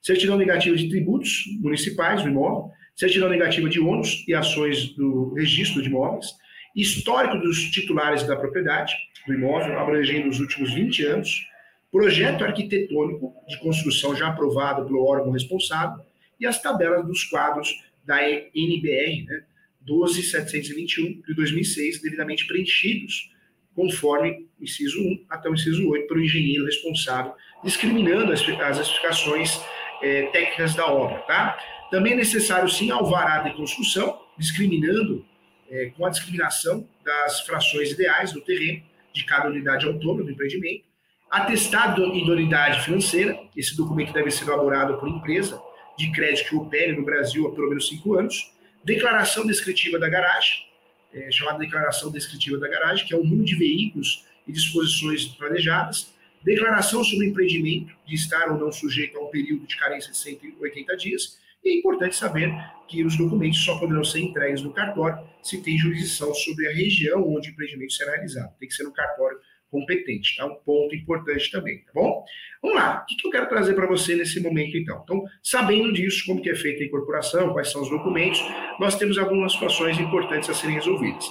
Certidão 0.00 0.36
negativa 0.36 0.76
de 0.76 0.88
tributos 0.88 1.44
municipais 1.60 2.22
do 2.22 2.28
imóvel 2.28 2.72
certidão 2.98 3.28
negativa 3.28 3.68
de 3.68 3.78
ônus 3.78 4.24
e 4.26 4.34
ações 4.34 4.88
do 4.94 5.32
registro 5.34 5.80
de 5.80 5.88
imóveis, 5.88 6.34
histórico 6.74 7.38
dos 7.38 7.70
titulares 7.70 8.24
da 8.26 8.34
propriedade 8.34 8.92
do 9.24 9.34
imóvel, 9.34 9.78
abrangendo 9.78 10.28
os 10.28 10.40
últimos 10.40 10.74
20 10.74 11.04
anos, 11.06 11.46
projeto 11.92 12.42
arquitetônico 12.42 13.32
de 13.48 13.56
construção 13.60 14.16
já 14.16 14.26
aprovado 14.26 14.84
pelo 14.84 15.06
órgão 15.06 15.30
responsável 15.30 16.04
e 16.40 16.46
as 16.46 16.60
tabelas 16.60 17.06
dos 17.06 17.22
quadros 17.22 17.72
da 18.04 18.20
NBR, 18.20 19.26
né, 19.26 19.44
12721 19.82 21.22
de 21.22 21.34
2006, 21.34 22.02
devidamente 22.02 22.48
preenchidos, 22.48 23.30
conforme 23.78 24.48
o 24.58 24.64
inciso 24.64 24.98
1 25.00 25.26
até 25.30 25.48
o 25.48 25.54
inciso 25.54 25.88
8, 25.88 26.08
pelo 26.08 26.20
engenheiro 26.20 26.64
responsável, 26.64 27.32
discriminando 27.62 28.32
as, 28.32 28.40
explicações 28.40 29.62
é, 30.02 30.22
técnicas 30.32 30.74
da 30.74 30.88
obra, 30.88 31.18
tá? 31.18 31.56
Também 31.88 32.14
é 32.14 32.16
necessário, 32.16 32.68
sim, 32.68 32.90
alvará 32.90 33.38
de 33.38 33.54
construção, 33.54 34.20
discriminando, 34.36 35.24
é, 35.70 35.92
com 35.96 36.04
a 36.04 36.10
discriminação 36.10 36.88
das 37.04 37.42
frações 37.42 37.92
ideais 37.92 38.32
do 38.32 38.40
terreno 38.40 38.82
de 39.12 39.24
cada 39.24 39.48
unidade 39.48 39.86
autônoma 39.86 40.24
do 40.24 40.32
empreendimento, 40.32 40.82
atestado 41.30 42.10
de 42.10 42.18
idoneidade 42.18 42.84
financeira, 42.84 43.38
esse 43.56 43.76
documento 43.76 44.12
deve 44.12 44.32
ser 44.32 44.48
elaborado 44.48 44.98
por 44.98 45.08
empresa 45.08 45.62
de 45.96 46.10
crédito 46.10 46.48
que 46.48 46.56
opere 46.56 46.96
no 46.96 47.04
Brasil 47.04 47.46
há 47.46 47.54
pelo 47.54 47.68
menos 47.68 47.86
cinco 47.86 48.14
anos, 48.14 48.52
declaração 48.84 49.46
descritiva 49.46 50.00
da 50.00 50.08
garagem, 50.08 50.67
é, 51.12 51.30
chamada 51.30 51.58
declaração 51.58 52.10
descritiva 52.10 52.58
da 52.58 52.68
garagem, 52.68 53.06
que 53.06 53.14
é 53.14 53.16
o 53.16 53.24
número 53.24 53.44
de 53.44 53.56
veículos 53.56 54.24
e 54.46 54.52
disposições 54.52 55.26
planejadas, 55.26 56.12
declaração 56.42 57.02
sobre 57.02 57.26
o 57.26 57.30
empreendimento, 57.30 57.94
de 58.06 58.14
estar 58.14 58.50
ou 58.50 58.58
não 58.58 58.72
sujeito 58.72 59.18
a 59.18 59.24
um 59.24 59.30
período 59.30 59.66
de 59.66 59.76
carência 59.76 60.10
de 60.10 60.18
180 60.18 60.96
dias, 60.96 61.38
e 61.64 61.70
é 61.70 61.78
importante 61.78 62.16
saber 62.16 62.52
que 62.86 63.04
os 63.04 63.16
documentos 63.16 63.62
só 63.64 63.78
poderão 63.78 64.04
ser 64.04 64.20
entregues 64.20 64.62
no 64.62 64.72
cartório 64.72 65.18
se 65.42 65.60
tem 65.60 65.76
jurisdição 65.76 66.32
sobre 66.32 66.68
a 66.68 66.72
região 66.72 67.22
onde 67.28 67.50
o 67.50 67.52
empreendimento 67.52 67.92
será 67.92 68.12
realizado. 68.12 68.56
Tem 68.58 68.68
que 68.68 68.74
ser 68.74 68.84
no 68.84 68.92
cartório 68.92 69.38
competente, 69.70 70.36
tá? 70.36 70.46
Um 70.46 70.54
ponto 70.56 70.94
importante 70.94 71.50
também, 71.50 71.78
tá 71.78 71.92
bom? 71.94 72.24
Vamos 72.62 72.76
lá, 72.76 73.04
o 73.04 73.16
que 73.16 73.26
eu 73.26 73.30
quero 73.30 73.48
trazer 73.48 73.74
para 73.74 73.86
você 73.86 74.14
nesse 74.14 74.40
momento, 74.40 74.76
então? 74.76 75.00
Então, 75.04 75.24
sabendo 75.42 75.92
disso, 75.92 76.24
como 76.26 76.40
que 76.40 76.50
é 76.50 76.54
feita 76.54 76.82
a 76.82 76.86
incorporação, 76.86 77.52
quais 77.52 77.70
são 77.70 77.82
os 77.82 77.90
documentos, 77.90 78.42
nós 78.80 78.96
temos 78.96 79.18
algumas 79.18 79.52
situações 79.52 79.98
importantes 79.98 80.48
a 80.50 80.54
serem 80.54 80.76
resolvidas. 80.76 81.30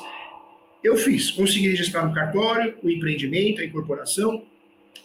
Eu 0.84 0.95
fiz, 0.95 1.32
consegui 1.32 1.69
registrar 1.69 2.06
no 2.06 2.13
cartório 2.13 2.78
o 2.84 2.89
empreendimento, 2.89 3.62
a 3.62 3.65
incorporação, 3.65 4.45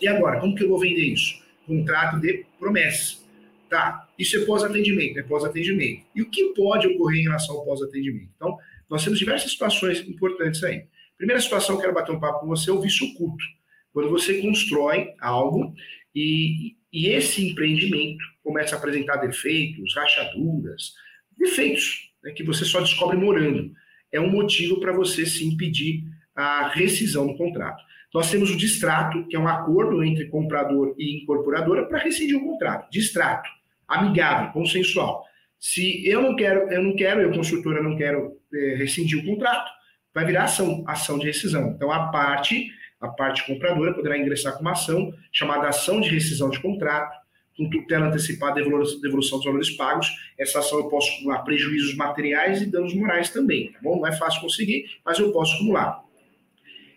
e 0.00 0.06
agora, 0.08 0.40
como 0.40 0.54
que 0.54 0.64
eu 0.64 0.68
vou 0.68 0.78
vender 0.78 1.12
isso? 1.12 1.40
Contrato 1.66 2.20
de 2.20 2.44
promessa. 2.58 3.22
Tá, 3.68 4.06
isso 4.18 4.36
é 4.36 4.44
pós-atendimento, 4.44 5.18
é 5.18 5.22
pós-atendimento. 5.22 6.04
E 6.14 6.20
o 6.20 6.28
que 6.28 6.52
pode 6.54 6.86
ocorrer 6.88 7.20
em 7.20 7.24
relação 7.24 7.56
ao 7.56 7.64
pós-atendimento? 7.64 8.28
Então, 8.36 8.58
nós 8.90 9.02
temos 9.02 9.18
diversas 9.18 9.50
situações 9.50 10.00
importantes 10.06 10.62
aí. 10.62 10.84
Primeira 11.22 11.40
situação, 11.40 11.78
quero 11.78 11.94
bater 11.94 12.11
um 12.11 12.18
papo 12.18 12.40
com 12.40 12.48
você, 12.48 12.68
é 12.68 12.72
o 12.72 12.80
vício 12.80 13.06
oculto. 13.06 13.44
Quando 13.92 14.11
você 14.11 14.42
constrói 14.42 15.14
algo 15.20 15.72
e, 16.12 16.74
e 16.92 17.11
esse 17.11 17.48
empreendimento 17.48 18.24
começa 18.42 18.74
a 18.74 18.78
apresentar 18.78 19.18
defeitos, 19.18 19.94
rachaduras, 19.94 20.94
defeitos 21.38 22.11
né, 22.24 22.32
que 22.32 22.42
você 22.42 22.64
só 22.64 22.80
descobre 22.80 23.16
morando. 23.16 23.70
É 24.11 24.20
um 24.20 24.32
motivo 24.32 24.80
para 24.80 24.92
você 24.92 25.24
se 25.24 25.46
impedir 25.46 26.02
a 26.35 26.66
rescisão 26.70 27.28
do 27.28 27.37
contrato. 27.37 27.80
Nós 28.12 28.28
temos 28.28 28.50
o 28.50 28.56
distrato, 28.56 29.24
que 29.28 29.37
é 29.37 29.38
um 29.38 29.46
acordo 29.46 30.02
entre 30.02 30.26
comprador 30.26 30.92
e 30.98 31.22
incorporadora 31.22 31.87
para 31.87 32.02
rescindir 32.02 32.37
o 32.37 32.44
contrato. 32.44 32.90
Distrato 32.90 33.48
amigável, 33.87 34.50
consensual. 34.50 35.22
Se 35.61 36.04
eu 36.04 36.20
não 36.20 36.35
quero, 36.35 36.68
eu 36.72 36.82
não 36.82 36.96
quero, 36.96 37.20
eu 37.20 37.30
construtora 37.30 37.80
não 37.80 37.96
quero 37.96 38.40
é, 38.52 38.74
rescindir 38.74 39.20
o 39.20 39.24
contrato, 39.24 39.70
vai 40.14 40.25
virar 40.25 40.44
ação, 40.44 40.85
ação 40.87 41.18
de 41.18 41.27
rescisão. 41.27 41.72
Então 41.77 41.90
a 41.90 42.09
parte, 42.09 42.70
a 43.01 43.09
parte 43.09 43.46
compradora 43.46 43.94
poderá 43.94 44.18
ingressar 44.18 44.55
com 44.55 44.61
uma 44.61 44.72
ação 44.72 45.12
chamada 45.33 45.68
ação 45.68 46.01
de 46.01 46.09
rescisão 46.09 46.51
de 46.51 46.61
contrato, 46.61 47.20
com 47.57 47.68
tutela 47.68 48.07
antecipada 48.07 48.61
e 48.61 48.64
devolução 48.64 49.38
dos 49.38 49.44
valores 49.44 49.70
pagos. 49.70 50.09
Essa 50.38 50.61
ação 50.61 50.79
eu 50.79 50.88
posso 50.88 51.12
acumular 51.12 51.42
prejuízos 51.42 51.94
materiais 51.94 52.62
e 52.62 52.66
danos 52.66 52.94
morais 52.94 53.31
também, 53.31 53.72
tá 53.72 53.79
bom? 53.83 53.96
Não 53.96 54.07
é 54.07 54.12
fácil 54.12 54.40
conseguir, 54.40 54.87
mas 55.05 55.18
eu 55.18 55.33
posso 55.33 55.55
acumular. 55.55 56.03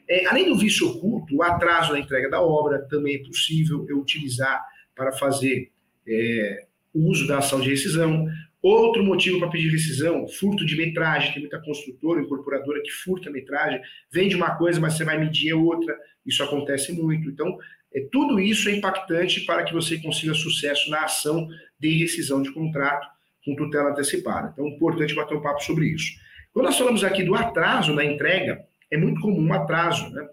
É, 0.08 0.25
além 0.28 0.45
do 0.45 0.58
vício 0.58 0.88
oculto, 0.88 1.36
o 1.36 1.41
atraso 1.41 1.93
na 1.93 1.99
entrega 1.99 2.30
da 2.30 2.41
obra 2.41 2.80
também 2.88 3.15
é 3.15 3.19
possível 3.19 3.86
eu 3.89 3.99
utilizar 3.99 4.63
para 4.95 5.12
fazer 5.12 5.71
é, 6.08 6.65
uso 6.93 7.28
da 7.28 7.39
ação 7.39 7.60
de 7.60 7.69
rescisão. 7.69 8.28
Outro 8.67 9.04
motivo 9.04 9.38
para 9.38 9.49
pedir 9.49 9.69
rescisão, 9.69 10.28
furto 10.28 10.65
de 10.65 10.75
metragem. 10.75 11.32
Tem 11.32 11.39
muita 11.39 11.62
construtora, 11.62 12.19
incorporadora 12.19 12.82
que 12.82 12.89
furta 12.89 13.30
metragem, 13.30 13.80
vende 14.12 14.36
uma 14.36 14.58
coisa, 14.58 14.80
mas 14.80 14.95
você 14.95 15.04
vai 15.04 15.19
medir 15.19 15.54
outra. 15.54 15.95
Isso 16.25 16.41
acontece 16.41 16.91
muito. 16.91 17.30
Então, 17.30 17.60
é, 17.93 18.08
tudo 18.12 18.39
isso 18.39 18.67
é 18.67 18.71
impactante 18.71 19.41
para 19.41 19.63
que 19.63 19.71
você 19.71 19.99
consiga 19.99 20.34
sucesso 20.34 20.89
na 20.89 21.04
ação 21.04 21.47
de 21.80 21.95
rescisão 21.99 22.41
de 22.41 22.51
contrato 22.51 23.08
com 23.45 23.56
tutela 23.56 23.91
antecipada. 23.91 24.49
Então, 24.51 24.65
é 24.65 24.69
importante 24.69 25.13
bater 25.13 25.38
um 25.38 25.43
papo 25.43 25.63
sobre 25.63 25.86
isso. 25.86 26.13
Quando 26.51 26.65
nós 26.65 26.75
falamos 26.75 27.04
aqui 27.04 27.23
do 27.23 27.36
atraso 27.36 27.93
na 27.93 28.04
entrega, 28.04 28.65
é 28.89 28.97
muito 28.97 29.21
comum 29.21 29.47
um 29.47 29.54
atraso, 29.54 30.10
né? 30.10 30.28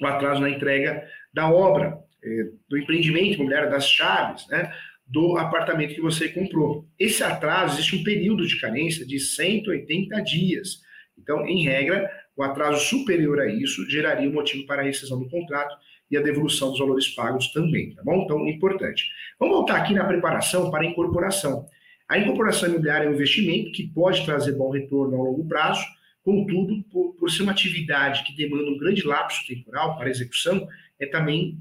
O 0.00 0.06
atraso 0.06 0.40
na 0.40 0.48
entrega 0.48 1.06
da 1.34 1.50
obra, 1.50 1.98
é, 2.24 2.44
do 2.66 2.78
empreendimento 2.78 3.34
imobiliário, 3.34 3.70
das 3.70 3.86
chaves, 3.90 4.48
né? 4.48 4.72
Do 5.08 5.38
apartamento 5.38 5.94
que 5.94 6.00
você 6.00 6.28
comprou. 6.28 6.86
Esse 6.98 7.24
atraso, 7.24 7.74
existe 7.74 7.96
um 7.96 8.04
período 8.04 8.46
de 8.46 8.60
carência 8.60 9.06
de 9.06 9.18
180 9.18 10.20
dias. 10.20 10.82
Então, 11.16 11.46
em 11.46 11.62
regra, 11.64 12.10
o 12.36 12.42
atraso 12.42 12.84
superior 12.84 13.40
a 13.40 13.48
isso 13.48 13.88
geraria 13.90 14.28
um 14.28 14.34
motivo 14.34 14.66
para 14.66 14.82
a 14.82 14.84
rescisão 14.84 15.18
do 15.18 15.28
contrato 15.28 15.74
e 16.10 16.16
a 16.16 16.22
devolução 16.22 16.70
dos 16.70 16.78
valores 16.78 17.08
pagos 17.08 17.52
também, 17.52 17.94
tá 17.94 18.02
bom? 18.04 18.22
Então, 18.22 18.46
importante. 18.46 19.10
Vamos 19.38 19.56
voltar 19.56 19.76
aqui 19.76 19.94
na 19.94 20.04
preparação 20.04 20.70
para 20.70 20.82
a 20.82 20.86
incorporação. 20.86 21.66
A 22.08 22.18
incorporação 22.18 22.68
imobiliária 22.68 23.06
é 23.06 23.08
um 23.10 23.14
investimento 23.14 23.72
que 23.72 23.88
pode 23.88 24.24
trazer 24.24 24.52
bom 24.52 24.70
retorno 24.70 25.16
a 25.16 25.24
longo 25.24 25.46
prazo, 25.46 25.84
contudo, 26.22 26.82
por, 26.90 27.14
por 27.14 27.30
ser 27.30 27.42
uma 27.42 27.52
atividade 27.52 28.24
que 28.24 28.36
demanda 28.36 28.70
um 28.70 28.78
grande 28.78 29.02
lapso 29.06 29.46
temporal 29.46 29.96
para 29.96 30.08
execução, 30.08 30.66
é 30.98 31.06
também 31.06 31.58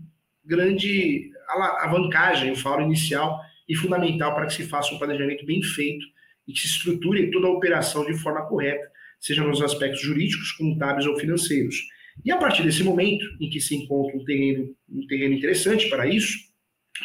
grande 0.47 1.29
alavancagem, 1.49 2.49
eu 2.49 2.55
falo 2.55 2.83
inicial 2.83 3.39
e 3.67 3.75
fundamental 3.75 4.33
para 4.33 4.45
que 4.45 4.53
se 4.53 4.63
faça 4.63 4.93
um 4.93 4.97
planejamento 4.97 5.45
bem 5.45 5.62
feito 5.62 6.05
e 6.47 6.53
que 6.53 6.60
se 6.60 6.67
estruture 6.67 7.29
toda 7.29 7.47
a 7.47 7.51
operação 7.51 8.05
de 8.05 8.17
forma 8.17 8.47
correta, 8.47 8.89
seja 9.19 9.43
nos 9.43 9.62
aspectos 9.62 10.01
jurídicos, 10.01 10.53
contábeis 10.53 11.05
ou 11.05 11.17
financeiros. 11.17 11.75
E 12.23 12.31
a 12.31 12.38
partir 12.38 12.63
desse 12.63 12.83
momento 12.83 13.25
em 13.39 13.49
que 13.49 13.60
se 13.60 13.75
encontra 13.75 14.17
um 14.17 14.23
terreno, 14.23 14.75
um 14.89 15.05
terreno 15.05 15.36
interessante 15.36 15.89
para 15.89 16.07
isso, 16.07 16.38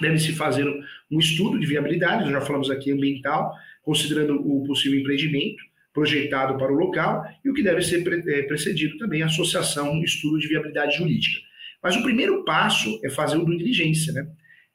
deve-se 0.01 0.33
fazer 0.33 0.67
um 1.11 1.19
estudo 1.19 1.59
de 1.59 1.67
viabilidade, 1.67 2.31
já 2.31 2.41
falamos 2.41 2.71
aqui 2.71 2.93
ambiental, 2.93 3.53
considerando 3.83 4.35
o 4.41 4.65
possível 4.65 4.99
empreendimento 4.99 5.63
projetado 5.93 6.57
para 6.57 6.73
o 6.73 6.77
local 6.77 7.23
e 7.45 7.51
o 7.51 7.55
que 7.55 7.63
deve 7.63 7.83
ser 7.83 8.03
é, 8.29 8.43
precedido 8.43 8.97
também 8.97 9.23
a 9.23 9.27
associação, 9.27 10.03
estudo 10.03 10.39
de 10.39 10.49
viabilidade 10.49 10.97
jurídica. 10.97 11.41
Mas 11.83 11.97
o 11.97 12.03
primeiro 12.03 12.45
passo 12.45 13.01
é 13.05 13.11
fazer 13.11 13.37
o 13.37 13.45
do 13.45 13.57
diligência, 13.57 14.13
né? 14.13 14.27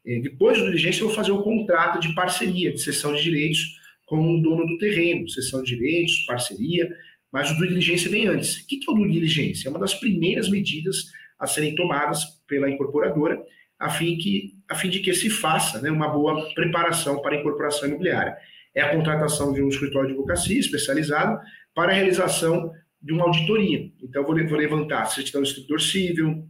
É, 0.06 0.20
depois 0.20 0.58
do 0.58 0.66
diligência, 0.66 1.02
eu 1.02 1.08
vou 1.08 1.16
fazer 1.16 1.32
o 1.32 1.44
contrato 1.44 2.00
de 2.00 2.14
parceria, 2.14 2.72
de 2.72 2.82
cessão 2.82 3.14
de 3.14 3.24
direitos 3.24 3.78
com 4.06 4.18
o 4.18 4.42
dono 4.42 4.66
do 4.66 4.78
terreno, 4.78 5.28
cessão 5.30 5.62
de 5.62 5.76
direitos, 5.76 6.26
parceria, 6.26 6.90
mas 7.32 7.52
o 7.52 7.58
do 7.58 7.68
diligência 7.68 8.10
vem 8.10 8.26
antes. 8.26 8.58
O 8.58 8.68
que 8.68 8.80
é 8.88 8.92
o 8.92 8.96
do 8.96 9.08
diligência? 9.08 9.68
É 9.68 9.70
uma 9.70 9.80
das 9.80 9.94
primeiras 9.94 10.50
medidas 10.50 11.06
a 11.38 11.46
serem 11.46 11.76
tomadas 11.76 12.24
pela 12.48 12.70
incorporadora 12.70 13.38
a 13.80 13.90
fim, 13.90 14.18
que, 14.18 14.54
a 14.70 14.76
fim 14.76 14.90
de 14.90 15.00
que 15.00 15.14
se 15.14 15.30
faça 15.30 15.82
né, 15.82 15.92
uma 15.92 16.08
boa 16.08 16.50
preparação 16.54 17.22
para 17.22 17.36
a 17.36 17.40
incorporação 17.40 17.88
imobiliária. 17.88 18.36
É 18.74 18.82
a 18.82 18.96
contratação 18.96 19.54
de 19.54 19.62
um 19.62 19.70
escritório 19.70 20.08
de 20.08 20.14
advocacia 20.14 20.60
especializado 20.60 21.40
para 21.76 21.92
a 21.92 21.96
realização 21.96 22.72
de 23.02 23.14
uma 23.14 23.26
auditoria. 23.26 23.92
Então, 24.02 24.24
vou, 24.24 24.36
vou 24.48 24.58
levantar 24.58 25.06
certidão 25.06 25.42
do 25.42 25.48
escritor 25.48 25.80
civil, 25.82 26.48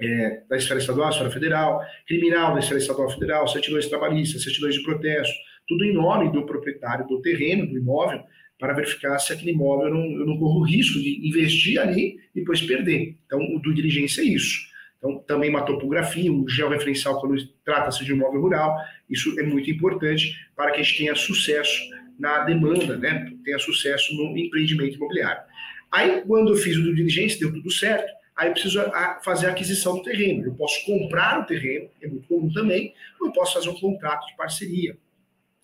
é, 0.00 0.42
da 0.48 0.56
esfera 0.56 0.80
estadual, 0.80 1.10
esfera 1.10 1.30
federal, 1.30 1.80
criminal 2.06 2.54
da 2.54 2.60
esfera 2.60 2.78
estadual 2.78 3.10
federal, 3.10 3.46
certidões 3.48 3.86
trabalhistas, 3.86 4.42
certidões 4.42 4.74
de 4.74 4.82
protesto, 4.82 5.34
tudo 5.68 5.84
em 5.84 5.92
nome 5.92 6.32
do 6.32 6.44
proprietário 6.46 7.06
do 7.06 7.20
terreno, 7.20 7.66
do 7.66 7.76
imóvel, 7.76 8.22
para 8.58 8.74
verificar 8.74 9.18
se 9.18 9.32
aquele 9.32 9.52
imóvel 9.52 9.88
eu 9.88 9.94
não, 9.94 10.20
eu 10.20 10.26
não 10.26 10.38
corro 10.38 10.62
risco 10.62 10.98
de 10.98 11.26
investir 11.26 11.80
ali 11.80 12.16
e 12.34 12.40
depois 12.40 12.60
perder. 12.60 13.16
Então, 13.24 13.40
o 13.40 13.58
do 13.58 13.72
diligência 13.72 14.20
é 14.20 14.24
isso. 14.24 14.68
Então, 14.98 15.18
também 15.26 15.48
uma 15.48 15.62
topografia, 15.62 16.30
um 16.30 16.46
georreferencial 16.46 17.18
quando 17.20 17.42
trata-se 17.64 18.04
de 18.04 18.12
imóvel 18.12 18.42
rural, 18.42 18.76
isso 19.08 19.38
é 19.40 19.42
muito 19.42 19.70
importante 19.70 20.36
para 20.54 20.72
que 20.72 20.80
a 20.80 20.82
gente 20.82 20.98
tenha 20.98 21.14
sucesso 21.14 21.80
na 22.18 22.40
demanda, 22.40 22.98
né? 22.98 23.32
tenha 23.42 23.58
sucesso 23.58 24.14
no 24.14 24.36
empreendimento 24.36 24.96
imobiliário. 24.96 25.42
Aí, 25.90 26.22
quando 26.26 26.52
eu 26.52 26.56
fiz 26.56 26.76
o 26.76 26.82
do 26.82 26.94
diligência, 26.94 27.40
deu 27.40 27.50
tudo 27.50 27.70
certo, 27.70 28.12
aí 28.40 28.50
preciso 28.52 28.82
fazer 29.22 29.48
a 29.48 29.50
aquisição 29.50 29.96
do 29.96 30.02
terreno. 30.02 30.46
Eu 30.46 30.54
posso 30.54 30.82
comprar 30.86 31.40
o 31.40 31.44
terreno, 31.44 31.90
é 32.00 32.08
muito 32.08 32.26
comum 32.26 32.50
também, 32.50 32.94
ou 33.20 33.26
eu 33.26 33.32
posso 33.32 33.52
fazer 33.52 33.68
um 33.68 33.78
contrato 33.78 34.26
de 34.26 34.34
parceria. 34.34 34.96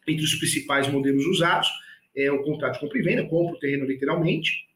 Entre 0.06 0.22
os 0.22 0.34
principais 0.34 0.86
modelos 0.86 1.24
usados 1.24 1.68
é 2.14 2.30
o 2.30 2.42
contrato 2.42 2.74
de 2.74 2.80
compra 2.80 2.98
e 2.98 3.02
venda, 3.02 3.24
compro 3.24 3.56
o 3.56 3.58
terreno 3.58 3.86
literalmente, 3.86 4.66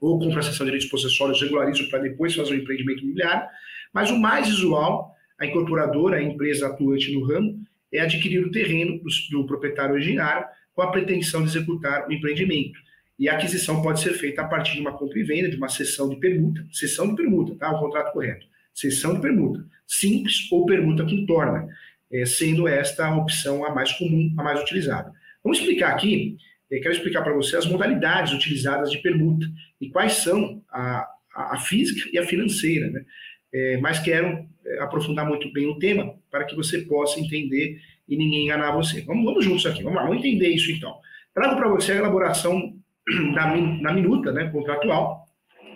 ou 0.00 0.20
compro 0.20 0.38
a 0.38 0.42
cessão 0.42 0.64
de 0.64 0.70
direitos 0.70 0.88
possessórios, 0.88 1.40
regularizo 1.42 1.90
para 1.90 1.98
depois 1.98 2.32
fazer 2.34 2.54
o 2.54 2.56
empreendimento 2.56 3.02
imobiliário, 3.02 3.48
mas 3.92 4.10
o 4.10 4.18
mais 4.18 4.48
usual, 4.48 5.12
a 5.38 5.44
incorporadora, 5.44 6.18
a 6.18 6.22
empresa 6.22 6.68
atuante 6.68 7.12
no 7.12 7.26
ramo, 7.26 7.60
é 7.92 8.00
adquirir 8.00 8.46
o 8.46 8.52
terreno 8.52 9.00
do, 9.00 9.08
do 9.30 9.46
proprietário 9.46 9.94
originário 9.94 10.46
com 10.74 10.82
a 10.82 10.92
pretensão 10.92 11.42
de 11.42 11.48
executar 11.48 12.08
o 12.08 12.12
empreendimento. 12.12 12.78
E 13.22 13.28
a 13.28 13.34
aquisição 13.34 13.80
pode 13.80 14.00
ser 14.00 14.14
feita 14.14 14.42
a 14.42 14.48
partir 14.48 14.74
de 14.74 14.80
uma 14.80 14.98
compra 14.98 15.16
e 15.16 15.22
venda, 15.22 15.48
de 15.48 15.56
uma 15.56 15.68
sessão 15.68 16.08
de 16.08 16.16
permuta. 16.16 16.66
Sessão 16.72 17.08
de 17.08 17.14
permuta, 17.14 17.54
tá? 17.54 17.70
O 17.70 17.78
contrato 17.78 18.12
correto. 18.12 18.44
Sessão 18.74 19.14
de 19.14 19.20
permuta. 19.20 19.64
Simples 19.86 20.50
ou 20.50 20.66
permuta 20.66 21.04
com 21.04 21.24
torna, 21.24 21.68
é, 22.10 22.26
sendo 22.26 22.66
esta 22.66 23.06
a 23.06 23.16
opção 23.16 23.64
a 23.64 23.72
mais 23.72 23.92
comum, 23.92 24.34
a 24.36 24.42
mais 24.42 24.60
utilizada. 24.60 25.12
Vamos 25.44 25.60
explicar 25.60 25.92
aqui, 25.92 26.36
é, 26.68 26.80
quero 26.80 26.94
explicar 26.94 27.22
para 27.22 27.32
você 27.32 27.56
as 27.56 27.64
modalidades 27.64 28.32
utilizadas 28.32 28.90
de 28.90 28.98
permuta 28.98 29.46
e 29.80 29.88
quais 29.88 30.14
são 30.14 30.60
a, 30.68 31.08
a, 31.32 31.58
física 31.58 32.10
e 32.12 32.18
a 32.18 32.26
financeira, 32.26 32.90
né? 32.90 33.04
é, 33.52 33.76
mas 33.76 34.00
quero 34.00 34.48
é, 34.66 34.80
aprofundar 34.80 35.28
muito 35.28 35.52
bem 35.52 35.68
o 35.68 35.78
tema 35.78 36.12
para 36.28 36.44
que 36.44 36.56
você 36.56 36.78
possa 36.78 37.20
entender 37.20 37.80
e 38.08 38.16
ninguém 38.16 38.46
enganar 38.46 38.72
você. 38.72 39.00
Vamos, 39.02 39.24
vamos 39.24 39.44
juntos 39.44 39.64
aqui, 39.64 39.80
vamos 39.84 39.96
lá, 40.00 40.08
vamos 40.08 40.18
entender 40.18 40.48
isso 40.48 40.72
então. 40.72 40.92
Trago 41.32 41.54
para 41.54 41.68
você 41.68 41.92
a 41.92 41.96
elaboração 41.96 42.81
da, 43.34 43.56
na 43.56 43.92
minuta 43.92 44.32
né, 44.32 44.48
contratual 44.50 45.26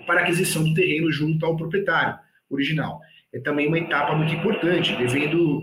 para 0.07 0.21
aquisição 0.21 0.65
do 0.65 0.75
terreno 0.75 1.11
junto 1.11 1.45
ao 1.45 1.57
proprietário 1.57 2.19
original. 2.49 3.01
É 3.33 3.41
também 3.41 3.67
uma 3.67 3.79
etapa 3.79 4.15
muito 4.15 4.33
importante, 4.35 4.95
devendo, 4.97 5.63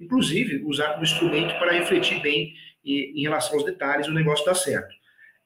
inclusive, 0.00 0.64
usar 0.64 0.92
como 0.92 1.04
instrumento 1.04 1.58
para 1.58 1.72
refletir 1.72 2.20
bem 2.20 2.54
em 2.84 3.20
relação 3.22 3.54
aos 3.54 3.64
detalhes, 3.64 4.06
o 4.06 4.12
negócio 4.12 4.44
dar 4.46 4.54
certo. 4.54 4.94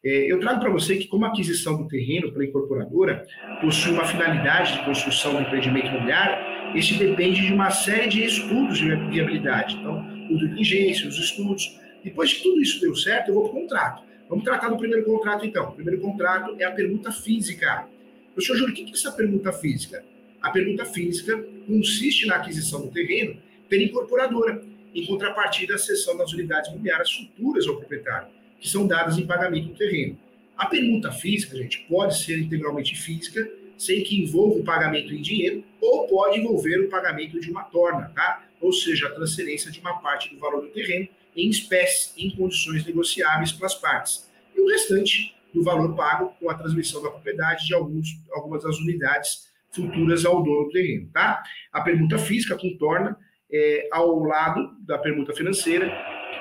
É, 0.03 0.33
eu 0.33 0.40
trago 0.40 0.61
para 0.61 0.70
você 0.70 0.96
que, 0.96 1.07
como 1.09 1.25
a 1.27 1.29
aquisição 1.29 1.77
do 1.77 1.87
terreno 1.87 2.33
pela 2.33 2.44
incorporadora 2.44 3.27
possui 3.61 3.92
uma 3.92 4.05
finalidade 4.05 4.73
de 4.73 4.85
construção 4.85 5.35
do 5.35 5.42
empreendimento 5.42 5.88
imobiliário, 5.88 6.77
este 6.77 6.94
depende 6.94 7.46
de 7.46 7.53
uma 7.53 7.70
série 7.70 8.09
de 8.09 8.25
estudos 8.25 8.79
de 8.79 8.94
viabilidade. 8.94 9.77
Então, 9.77 10.01
o 10.31 10.38
diligência, 10.38 11.09
os 11.09 11.18
estudos. 11.18 11.79
Depois 12.03 12.33
que 12.33 12.42
tudo 12.42 12.62
isso 12.62 12.81
deu 12.81 12.94
certo, 12.94 13.29
eu 13.29 13.35
vou 13.35 13.49
para 13.49 13.59
o 13.59 13.61
contrato. 13.61 14.03
Vamos 14.31 14.45
tratar 14.45 14.71
do 14.71 14.79
primeiro 14.79 15.05
contrato, 15.05 15.45
então. 15.45 15.69
O 15.69 15.73
primeiro 15.73 16.01
contrato 16.01 16.57
é 16.59 16.64
a 16.64 16.71
permuta 16.71 17.12
física. 17.12 17.87
Professor 18.33 18.57
Júlio, 18.57 18.73
o 18.73 18.77
que 18.77 18.85
é 18.85 18.90
essa 18.90 19.12
permuta 19.12 19.53
física? 19.53 20.03
A 20.40 20.51
permuta 20.51 20.87
física 20.87 21.37
consiste 21.66 22.27
na 22.27 22.37
aquisição 22.37 22.81
do 22.81 22.88
terreno 22.88 23.37
pela 23.69 23.83
incorporadora, 23.83 24.62
em 24.95 25.05
contrapartida 25.05 25.75
à 25.75 25.79
cessão 25.79 26.16
das 26.16 26.33
unidades 26.33 26.71
imobiliárias 26.71 27.12
futuras 27.12 27.66
ao 27.66 27.77
proprietário 27.77 28.40
que 28.61 28.69
são 28.69 28.87
dadas 28.87 29.19
em 29.19 29.27
pagamento 29.27 29.69
do 29.69 29.75
terreno. 29.75 30.19
A 30.57 30.66
permuta 30.66 31.11
física, 31.11 31.57
gente, 31.57 31.87
pode 31.88 32.19
ser 32.19 32.38
integralmente 32.38 32.95
física, 32.95 33.51
sem 33.79 34.03
que 34.05 34.23
envolva 34.23 34.61
o 34.61 34.64
pagamento 34.64 35.14
em 35.14 35.23
dinheiro, 35.23 35.64
ou 35.81 36.07
pode 36.07 36.38
envolver 36.38 36.79
o 36.81 36.90
pagamento 36.90 37.40
de 37.40 37.51
uma 37.51 37.64
torna, 37.64 38.12
tá? 38.14 38.45
Ou 38.61 38.73
seja, 38.73 39.09
a 39.09 39.11
transferência 39.11 39.71
de 39.71 39.81
uma 39.81 39.99
parte 40.01 40.33
do 40.33 40.38
valor 40.38 40.61
do 40.61 40.69
terreno 40.69 41.09
em 41.37 41.49
espécie, 41.49 42.12
em 42.16 42.31
condições 42.31 42.85
negociáveis 42.85 43.53
pelas 43.53 43.75
partes. 43.75 44.29
E 44.55 44.61
o 44.61 44.69
restante 44.69 45.35
do 45.53 45.62
valor 45.62 45.95
pago 45.95 46.35
com 46.38 46.51
a 46.51 46.55
transmissão 46.55 47.03
da 47.03 47.11
propriedade 47.11 47.66
de 47.66 47.75
alguns, 47.75 48.09
algumas 48.33 48.62
das 48.62 48.79
unidades 48.79 49.51
futuras 49.71 50.25
ao 50.25 50.43
dono 50.43 50.64
do 50.64 50.71
terreno, 50.71 51.09
tá? 51.12 51.43
A 51.73 51.81
permuta 51.81 52.19
física 52.19 52.57
contorna 52.57 53.16
é, 53.53 53.88
ao 53.93 54.19
lado 54.21 54.71
da 54.87 54.99
permuta 54.99 55.33
financeira 55.33 55.87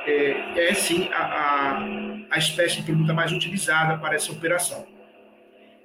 é, 0.06 0.70
é 0.70 0.74
sim 0.74 1.10
a, 1.12 1.24
a, 1.24 1.80
a 2.32 2.38
espécie 2.38 2.78
de 2.78 2.84
permuta 2.84 3.14
mais 3.14 3.32
utilizada 3.32 3.98
para 3.98 4.16
essa 4.16 4.32
operação. 4.32 4.86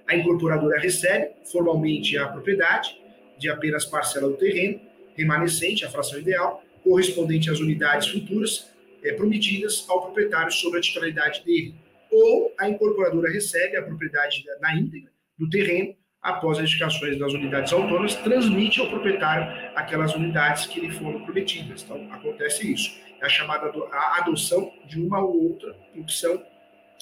A 0.07 0.15
incorporadora 0.15 0.79
recebe 0.79 1.31
formalmente 1.51 2.17
a 2.19 2.29
propriedade 2.29 2.99
de 3.39 3.49
apenas 3.49 3.85
parcela 3.85 4.29
do 4.29 4.37
terreno 4.37 4.81
remanescente, 5.17 5.85
a 5.85 5.91
fração 5.91 6.19
ideal, 6.19 6.63
correspondente 6.83 7.51
às 7.51 7.61
unidades 7.61 8.09
futuras 8.09 8.74
é, 9.05 9.13
prometidas 9.13 9.85
ao 9.89 10.03
proprietário 10.03 10.51
sobre 10.51 10.79
a 10.79 10.83
titularidade 10.83 11.45
dele. 11.45 11.75
Ou 12.11 12.53
a 12.59 12.69
incorporadora 12.69 13.31
recebe 13.31 13.77
a 13.77 13.83
propriedade 13.83 14.45
na 14.61 14.75
íntegra 14.75 15.11
do 15.39 15.49
terreno 15.49 15.95
após 16.25 16.57
as 16.57 16.65
edificações 16.65 17.19
das 17.19 17.35
unidades 17.35 17.71
autônomas, 17.71 18.15
transmite 18.17 18.81
ao 18.81 18.89
proprietário 18.89 19.73
aquelas 19.77 20.15
unidades 20.15 20.67
que 20.67 20.81
lhe 20.81 20.91
foram 20.91 21.23
prometidas. 21.23 21.83
Então, 21.83 22.11
acontece 22.11 22.73
isso. 22.73 22.99
É 23.21 23.27
a 23.27 23.29
chamada 23.29 23.71
a 23.93 24.19
adoção 24.23 24.73
de 24.87 25.01
uma 25.03 25.21
ou 25.21 25.51
outra 25.51 25.77
opção, 25.95 26.43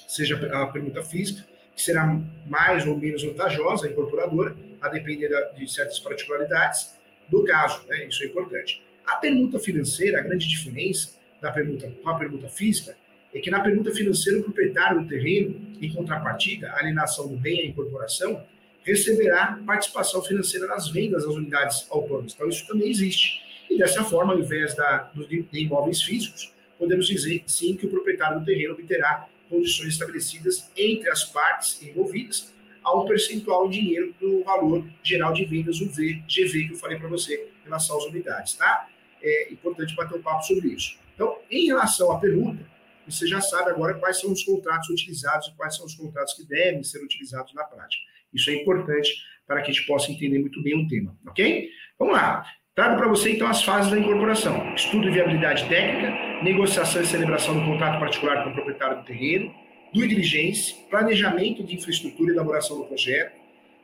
seja 0.09 0.35
a 0.53 0.67
permuta 0.67 1.05
física, 1.05 1.47
que 1.75 1.81
será 1.81 2.21
mais 2.47 2.85
ou 2.85 2.99
menos 2.99 3.23
vantajosa, 3.23 3.87
a 3.87 3.91
incorporadora, 3.91 4.57
a 4.81 4.89
depender 4.89 5.31
de 5.57 5.73
certas 5.73 6.01
particularidades 6.01 6.99
do 7.29 7.45
caso. 7.45 7.87
Né? 7.87 8.07
Isso 8.07 8.25
é 8.25 8.27
importante. 8.27 8.83
A 9.07 9.17
permuta 9.17 9.61
financeira, 9.61 10.19
a 10.19 10.23
grande 10.23 10.49
diferença 10.49 11.22
da 11.43 11.51
permuta 11.51 11.93
com 12.03 12.09
a 12.09 12.15
permuta 12.15 12.49
física, 12.49 12.97
é 13.35 13.41
que 13.41 13.51
na 13.51 13.61
permuta 13.61 13.91
financeira 13.91 14.39
o 14.39 14.45
proprietário 14.45 15.03
do 15.03 15.09
terreno, 15.09 15.61
em 15.81 15.93
contrapartida, 15.93 16.71
a 16.71 16.79
alienação 16.79 17.29
do 17.29 17.37
bem 17.37 17.61
à 17.61 17.67
incorporação, 17.67 18.43
receberá 18.85 19.59
participação 19.67 20.23
financeira 20.23 20.67
nas 20.67 20.89
vendas 20.89 21.25
das 21.25 21.35
unidades 21.35 21.87
autônomas. 21.91 22.35
Então, 22.35 22.49
isso 22.49 22.67
também 22.67 22.91
existe. 22.91 23.41
E 23.71 23.79
dessa 23.79 24.05
forma, 24.05 24.33
ao 24.33 24.39
invés 24.39 24.75
da, 24.75 25.11
de 25.15 25.47
imóveis 25.53 26.03
físicos, 26.03 26.53
podemos 26.79 27.07
dizer 27.07 27.43
sim 27.47 27.77
que 27.77 27.87
o 27.87 27.91
proprietário 27.91 28.41
do 28.41 28.45
terreno 28.45 28.75
obterá 28.75 29.29
condições 29.49 29.89
estabelecidas 29.89 30.71
entre 30.77 31.09
as 31.11 31.25
partes 31.25 31.81
envolvidas 31.83 32.53
a 32.83 32.97
um 32.99 33.07
percentual 33.07 33.67
em 33.67 33.71
dinheiro 33.71 34.15
do 34.21 34.43
valor 34.43 34.85
geral 35.03 35.33
de 35.33 35.45
vendas, 35.45 35.81
o 35.81 35.87
VGV, 35.87 36.67
que 36.67 36.73
eu 36.73 36.77
falei 36.77 36.99
para 36.99 37.09
você 37.09 37.49
em 37.61 37.65
relação 37.65 37.97
às 37.97 38.05
unidades, 38.07 38.55
tá? 38.55 38.89
É 39.23 39.53
importante 39.53 39.95
bater 39.95 40.19
um 40.19 40.23
papo 40.23 40.43
sobre 40.45 40.69
isso. 40.69 41.02
Então, 41.15 41.39
em 41.51 41.67
relação 41.67 42.11
à 42.13 42.19
pergunta, 42.19 42.65
você 43.07 43.27
já 43.27 43.41
sabe 43.41 43.71
agora 43.71 43.95
quais 43.95 44.21
são 44.21 44.33
os 44.33 44.43
contratos 44.45 44.89
utilizados 44.89 45.49
e 45.49 45.57
quais 45.57 45.77
são 45.77 45.87
os 45.87 45.95
contratos 45.95 46.35
que 46.35 46.47
devem 46.47 46.83
ser 46.83 47.03
utilizados 47.03 47.53
na 47.55 47.65
prática. 47.65 48.03
Isso 48.33 48.51
é 48.51 48.55
importante 48.55 49.11
para 49.47 49.61
que 49.61 49.71
a 49.71 49.75
gente 49.75 49.87
possa 49.87 50.11
entender 50.11 50.39
muito 50.39 50.63
bem 50.63 50.85
o 50.85 50.89
tema, 50.89 51.17
ok? 51.27 51.69
Vamos 51.99 52.15
lá. 52.15 52.45
Trago 52.75 52.97
para 52.97 53.09
você, 53.09 53.33
então, 53.33 53.47
as 53.49 53.63
fases 53.63 53.91
da 53.91 53.99
incorporação. 53.99 54.75
Estudo 54.75 55.03
de 55.03 55.11
viabilidade 55.11 55.69
técnica, 55.69 56.43
negociação 56.43 57.03
e 57.03 57.07
celebração 57.07 57.55
do 57.55 57.67
contrato 57.67 58.01
particular 58.01 58.45
com 58.45 58.51
o 58.51 58.55
proprietário 58.55 58.99
do 58.99 59.05
terreno, 59.05 59.55
due 59.93 60.09
diligência, 60.09 60.75
planejamento 60.89 61.63
de 61.63 61.75
infraestrutura 61.75 62.31
e 62.31 62.35
elaboração 62.35 62.79
do 62.79 62.87
projeto, 62.87 63.37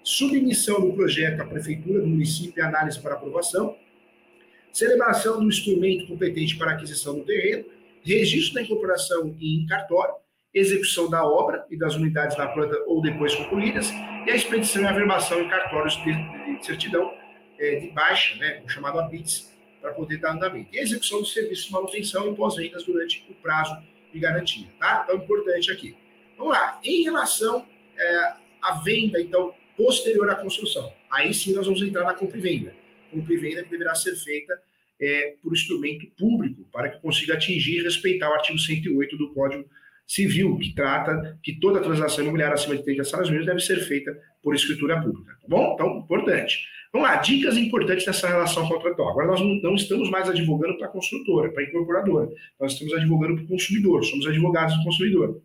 submissão 0.02 0.80
do 0.80 0.94
projeto 0.94 1.42
à 1.42 1.44
prefeitura 1.44 2.00
do 2.00 2.06
município 2.06 2.62
e 2.62 2.62
análise 2.62 2.98
para 2.98 3.14
aprovação, 3.14 3.76
celebração 4.72 5.40
do 5.40 5.48
instrumento 5.48 6.06
competente 6.06 6.56
para 6.56 6.72
aquisição 6.72 7.18
do 7.18 7.24
terreno, 7.24 7.64
registro 8.02 8.54
da 8.54 8.62
incorporação 8.62 9.34
em 9.40 9.66
cartório, 9.66 10.14
execução 10.52 11.10
da 11.10 11.24
obra 11.24 11.66
e 11.70 11.76
das 11.76 11.94
unidades 11.94 12.36
na 12.36 12.48
planta 12.48 12.76
ou 12.86 13.02
depois 13.02 13.34
concluídas, 13.34 13.90
e 14.26 14.30
a 14.30 14.34
expedição 14.34 14.82
e 14.82 14.86
averbação 14.86 15.40
em 15.40 15.48
cartórios 15.48 15.96
de, 16.02 16.64
certidão 16.64 17.12
é, 17.58 17.76
de 17.76 17.90
baixa, 17.90 18.36
né, 18.36 18.62
o 18.64 18.68
chamado 18.68 18.98
ABITS, 18.98 19.56
para 19.80 19.92
poder 19.92 20.18
dar 20.18 20.32
andamento. 20.32 20.68
E 20.72 20.78
a 20.78 20.82
execução 20.82 21.20
do 21.20 21.26
serviço 21.26 21.66
de 21.66 21.72
manutenção 21.72 22.32
e 22.32 22.34
pós-vendas 22.34 22.84
durante 22.84 23.24
o 23.30 23.34
prazo 23.34 23.76
de 24.12 24.18
garantia. 24.18 24.66
Tá? 24.78 25.02
Então, 25.04 25.16
importante 25.16 25.70
aqui. 25.70 25.96
Vamos 26.36 26.52
lá. 26.52 26.80
Em 26.82 27.04
relação 27.04 27.66
é, 27.96 28.32
à 28.62 28.80
venda, 28.82 29.20
então, 29.20 29.54
posterior 29.76 30.28
à 30.30 30.34
construção, 30.34 30.92
aí 31.10 31.32
sim 31.32 31.54
nós 31.54 31.66
vamos 31.66 31.80
entrar 31.82 32.04
na 32.04 32.14
compra 32.14 32.38
e 32.38 32.40
venda. 32.40 32.74
Compra 33.10 33.34
e 33.34 33.36
venda 33.36 33.62
que 33.62 33.70
deverá 33.70 33.94
ser 33.94 34.14
feita 34.16 34.54
é, 35.00 35.34
por 35.42 35.52
instrumento 35.52 36.06
público, 36.18 36.64
para 36.72 36.88
que 36.88 37.00
consiga 37.00 37.34
atingir 37.34 37.80
e 37.80 37.82
respeitar 37.82 38.30
o 38.30 38.34
artigo 38.34 38.58
108 38.58 39.16
do 39.16 39.32
Código 39.32 39.64
Civil, 40.06 40.58
que 40.58 40.74
trata 40.74 41.38
que 41.42 41.58
toda 41.60 41.80
transação 41.80 42.24
imobiliária 42.24 42.54
acima 42.54 42.76
de 42.76 42.82
30 42.82 43.04
salários 43.04 43.30
mínimos 43.30 43.46
deve 43.46 43.60
ser 43.60 43.80
feita 43.86 44.18
por 44.42 44.54
escritura 44.54 45.00
pública. 45.00 45.32
Tá 45.40 45.46
bom? 45.48 45.74
Então, 45.74 45.98
importante. 45.98 46.66
Vamos 46.92 47.06
lá, 47.06 47.16
dicas 47.16 47.56
importantes 47.58 48.06
nessa 48.06 48.28
relação 48.28 48.66
contratual. 48.66 49.10
Agora, 49.10 49.26
nós 49.26 49.40
não 49.62 49.74
estamos 49.74 50.08
mais 50.08 50.28
advogando 50.28 50.78
para 50.78 50.86
a 50.86 50.90
construtora, 50.90 51.52
para 51.52 51.62
a 51.62 51.66
incorporadora. 51.66 52.30
Nós 52.58 52.72
estamos 52.72 52.94
advogando 52.94 53.36
para 53.36 53.44
o 53.44 53.48
consumidor, 53.48 54.02
somos 54.04 54.26
advogados 54.26 54.76
do 54.78 54.84
consumidor. 54.84 55.42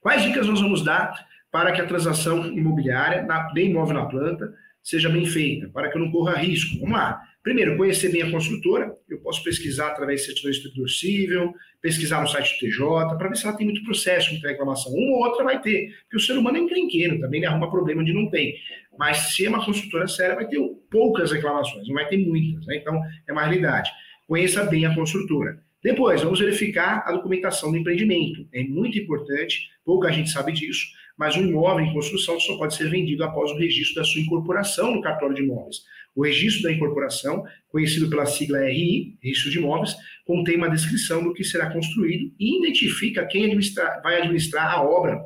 Quais 0.00 0.22
dicas 0.22 0.46
nós 0.46 0.60
vamos 0.60 0.82
dar 0.82 1.26
para 1.56 1.72
que 1.72 1.80
a 1.80 1.86
transação 1.86 2.52
imobiliária, 2.52 3.22
na, 3.22 3.50
de 3.50 3.62
imóvel 3.62 3.94
na 3.94 4.04
planta, 4.04 4.52
seja 4.82 5.08
bem 5.08 5.24
feita, 5.24 5.70
para 5.70 5.90
que 5.90 5.96
eu 5.96 6.02
não 6.02 6.10
corra 6.10 6.34
risco? 6.34 6.78
Vamos 6.80 6.98
lá. 6.98 7.18
Primeiro, 7.42 7.78
conhecer 7.78 8.12
bem 8.12 8.20
a 8.20 8.30
construtora. 8.30 8.94
Eu 9.08 9.20
posso 9.20 9.42
pesquisar 9.42 9.86
através 9.86 10.20
de 10.20 10.26
certidão 10.26 10.50
distribuidor 10.50 11.54
pesquisar 11.80 12.20
no 12.20 12.28
site 12.28 12.52
do 12.52 12.58
TJ, 12.58 13.16
para 13.16 13.28
ver 13.30 13.36
se 13.36 13.46
ela 13.46 13.56
tem 13.56 13.64
muito 13.64 13.82
processo, 13.84 14.32
muita 14.32 14.48
reclamação. 14.48 14.92
Uma 14.92 15.16
ou 15.16 15.24
outra 15.24 15.44
vai 15.44 15.58
ter, 15.62 15.94
porque 16.02 16.18
o 16.18 16.20
ser 16.20 16.36
humano 16.36 16.58
é 16.58 16.60
encrenqueiro, 16.60 17.20
também 17.20 17.40
ele 17.40 17.46
arruma 17.46 17.70
problema 17.70 18.02
onde 18.02 18.12
não 18.12 18.28
tem. 18.28 18.54
Mas 18.98 19.34
se 19.34 19.46
é 19.46 19.48
uma 19.48 19.64
construtora 19.64 20.06
séria, 20.06 20.34
vai 20.34 20.46
ter 20.46 20.60
poucas 20.90 21.32
reclamações, 21.32 21.88
não 21.88 21.94
vai 21.94 22.06
ter 22.06 22.18
muitas. 22.18 22.66
Né? 22.66 22.76
Então, 22.76 23.00
é 23.26 23.32
uma 23.32 23.44
realidade. 23.44 23.90
Conheça 24.28 24.62
bem 24.62 24.84
a 24.84 24.94
construtora. 24.94 25.58
Depois, 25.82 26.20
vamos 26.20 26.40
verificar 26.40 27.02
a 27.06 27.12
documentação 27.12 27.70
do 27.70 27.78
empreendimento. 27.78 28.46
É 28.52 28.62
muito 28.64 28.98
importante, 28.98 29.70
pouca 29.84 30.12
gente 30.12 30.28
sabe 30.28 30.52
disso, 30.52 30.84
mas 31.16 31.36
um 31.36 31.46
imóvel 31.46 31.84
em 31.84 31.92
construção 31.92 32.38
só 32.38 32.56
pode 32.58 32.74
ser 32.74 32.90
vendido 32.90 33.24
após 33.24 33.50
o 33.50 33.56
registro 33.56 33.96
da 33.96 34.04
sua 34.04 34.20
incorporação 34.20 34.94
no 34.94 35.00
cartório 35.00 35.34
de 35.34 35.42
imóveis. 35.42 35.78
O 36.14 36.24
registro 36.24 36.62
da 36.62 36.72
incorporação, 36.72 37.44
conhecido 37.68 38.08
pela 38.08 38.24
sigla 38.24 38.60
RI, 38.64 39.18
Registro 39.22 39.50
de 39.50 39.58
Imóveis, 39.58 39.94
contém 40.24 40.56
uma 40.56 40.70
descrição 40.70 41.22
do 41.22 41.34
que 41.34 41.44
será 41.44 41.70
construído 41.70 42.32
e 42.40 42.58
identifica 42.58 43.26
quem 43.26 43.44
administrar, 43.44 44.00
vai 44.02 44.20
administrar 44.20 44.72
a 44.72 44.82
obra 44.82 45.20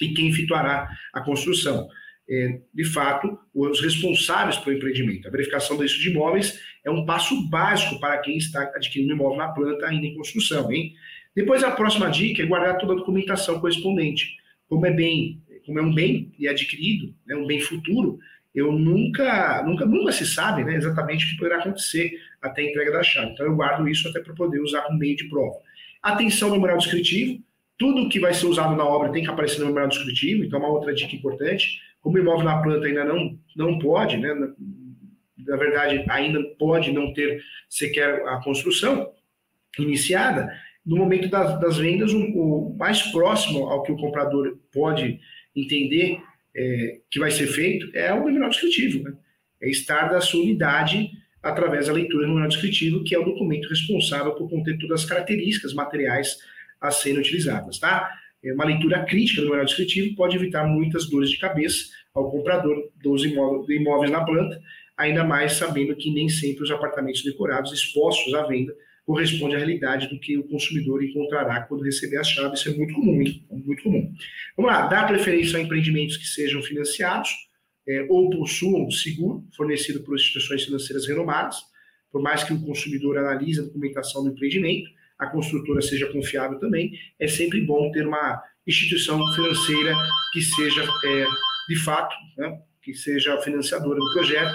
e 0.00 0.08
quem 0.14 0.28
efetuará 0.28 0.88
a 1.12 1.20
construção. 1.20 1.86
É, 2.30 2.60
de 2.72 2.84
fato, 2.84 3.38
os 3.54 3.80
responsáveis 3.80 4.56
pelo 4.56 4.76
empreendimento. 4.76 5.28
A 5.28 5.30
verificação 5.30 5.76
do 5.76 5.82
registro 5.82 6.04
de 6.04 6.16
imóveis 6.16 6.58
é 6.82 6.90
um 6.90 7.04
passo 7.04 7.48
básico 7.50 8.00
para 8.00 8.18
quem 8.18 8.38
está 8.38 8.62
adquirindo 8.74 9.12
imóvel 9.12 9.36
na 9.36 9.48
planta 9.48 9.86
ainda 9.86 10.06
em 10.06 10.14
construção. 10.14 10.72
Hein? 10.72 10.94
Depois, 11.36 11.62
a 11.62 11.70
próxima 11.70 12.10
dica 12.10 12.42
é 12.42 12.46
guardar 12.46 12.78
toda 12.78 12.94
a 12.94 12.96
documentação 12.96 13.60
correspondente. 13.60 14.36
Como 14.72 14.86
é 14.86 14.90
bem, 14.90 15.38
como 15.66 15.78
é 15.78 15.82
um 15.82 15.92
bem 15.92 16.32
e 16.38 16.48
adquirido, 16.48 17.14
né, 17.26 17.36
um 17.36 17.46
bem 17.46 17.60
futuro, 17.60 18.18
eu 18.54 18.72
nunca, 18.72 19.62
nunca, 19.66 19.84
nunca 19.84 20.12
se 20.12 20.24
sabe 20.24 20.64
né, 20.64 20.76
exatamente 20.76 21.26
o 21.26 21.28
que 21.28 21.36
poderá 21.36 21.58
acontecer 21.58 22.10
até 22.40 22.62
a 22.62 22.70
entrega 22.70 22.90
da 22.90 23.02
chave. 23.02 23.32
Então 23.32 23.44
eu 23.44 23.54
guardo 23.54 23.86
isso 23.86 24.08
até 24.08 24.20
para 24.20 24.32
poder 24.32 24.60
usar 24.60 24.80
como 24.80 24.98
meio 24.98 25.14
de 25.14 25.28
prova. 25.28 25.58
Atenção 26.02 26.48
ao 26.48 26.54
memorial 26.54 26.78
descritivo. 26.78 27.38
Tudo 27.76 28.08
que 28.08 28.18
vai 28.18 28.32
ser 28.32 28.46
usado 28.46 28.74
na 28.74 28.82
obra 28.86 29.12
tem 29.12 29.22
que 29.22 29.28
aparecer 29.28 29.58
no 29.58 29.66
memorial 29.66 29.90
descritivo, 29.90 30.42
então 30.42 30.58
é 30.58 30.62
uma 30.62 30.72
outra 30.72 30.94
dica 30.94 31.14
importante. 31.14 31.78
Como 32.00 32.16
o 32.16 32.18
imóvel 32.18 32.44
na 32.46 32.62
planta 32.62 32.86
ainda 32.86 33.04
não, 33.04 33.38
não 33.54 33.78
pode, 33.78 34.16
né, 34.16 34.32
na, 34.32 34.54
na 35.36 35.56
verdade 35.58 36.02
ainda 36.08 36.42
pode 36.58 36.92
não 36.92 37.12
ter 37.12 37.42
sequer 37.68 38.26
a 38.26 38.40
construção 38.42 39.12
iniciada, 39.78 40.50
no 40.84 40.96
momento 40.96 41.28
das, 41.28 41.60
das 41.60 41.76
vendas, 41.78 42.12
o, 42.12 42.18
o 42.18 42.76
mais 42.76 43.02
próximo 43.02 43.68
ao 43.68 43.82
que 43.82 43.92
o 43.92 43.96
comprador 43.96 44.58
pode 44.72 45.20
entender 45.54 46.20
é, 46.54 46.98
que 47.10 47.18
vai 47.18 47.30
ser 47.30 47.46
feito 47.46 47.90
é 47.94 48.12
o 48.12 48.24
memorial 48.24 48.50
descritivo, 48.50 49.02
né? 49.04 49.14
é 49.62 49.70
estar 49.70 50.08
da 50.08 50.20
sua 50.20 50.42
unidade 50.42 51.10
através 51.42 51.86
da 51.86 51.92
leitura 51.92 52.22
do 52.22 52.28
memorial 52.28 52.48
descritivo, 52.48 53.04
que 53.04 53.14
é 53.14 53.18
o 53.18 53.24
documento 53.24 53.68
responsável 53.68 54.32
por 54.32 54.48
conter 54.48 54.78
todas 54.78 55.02
as 55.02 55.08
características 55.08 55.72
materiais 55.72 56.36
a 56.80 56.90
serem 56.90 57.20
utilizadas. 57.20 57.78
Tá? 57.78 58.10
É 58.44 58.52
uma 58.52 58.64
leitura 58.64 59.04
crítica 59.04 59.40
do 59.40 59.44
memorial 59.44 59.66
descritivo 59.66 60.14
pode 60.16 60.36
evitar 60.36 60.66
muitas 60.66 61.08
dores 61.08 61.30
de 61.30 61.38
cabeça 61.38 61.86
ao 62.12 62.30
comprador 62.30 62.90
dos 63.02 63.24
imóveis 63.24 64.10
na 64.10 64.24
planta, 64.24 64.60
ainda 64.96 65.24
mais 65.24 65.54
sabendo 65.54 65.96
que 65.96 66.12
nem 66.12 66.28
sempre 66.28 66.64
os 66.64 66.70
apartamentos 66.70 67.22
decorados 67.22 67.72
expostos 67.72 68.34
à 68.34 68.46
venda 68.46 68.74
corresponde 69.04 69.54
à 69.54 69.58
realidade 69.58 70.08
do 70.08 70.18
que 70.18 70.38
o 70.38 70.44
consumidor 70.44 71.02
encontrará 71.02 71.62
quando 71.62 71.82
receber 71.82 72.18
as 72.18 72.28
chaves. 72.28 72.60
Isso 72.60 72.70
é 72.70 72.74
muito 72.74 72.94
comum, 72.94 73.20
hein? 73.20 73.44
muito 73.50 73.82
comum. 73.82 74.12
Vamos 74.56 74.72
lá, 74.72 74.86
dar 74.86 75.06
preferência 75.06 75.58
a 75.58 75.62
empreendimentos 75.62 76.16
que 76.16 76.26
sejam 76.26 76.62
financiados 76.62 77.30
é, 77.88 78.06
ou 78.08 78.30
possuam 78.30 78.90
seguro 78.90 79.44
fornecido 79.56 80.00
por 80.04 80.14
instituições 80.14 80.64
financeiras 80.64 81.06
renomadas, 81.06 81.56
por 82.10 82.22
mais 82.22 82.44
que 82.44 82.52
o 82.52 82.60
consumidor 82.60 83.18
analise 83.18 83.60
a 83.60 83.64
documentação 83.64 84.22
do 84.22 84.30
empreendimento, 84.30 84.88
a 85.18 85.26
construtora 85.26 85.80
seja 85.80 86.06
confiável 86.12 86.58
também, 86.58 86.92
é 87.18 87.26
sempre 87.26 87.60
bom 87.60 87.90
ter 87.90 88.06
uma 88.06 88.42
instituição 88.66 89.18
financeira 89.34 89.94
que 90.32 90.40
seja, 90.40 90.82
é, 90.82 91.24
de 91.68 91.76
fato, 91.76 92.14
né, 92.36 92.60
que 92.82 92.94
seja 92.94 93.40
financiadora 93.40 93.98
do 93.98 94.12
projeto, 94.12 94.54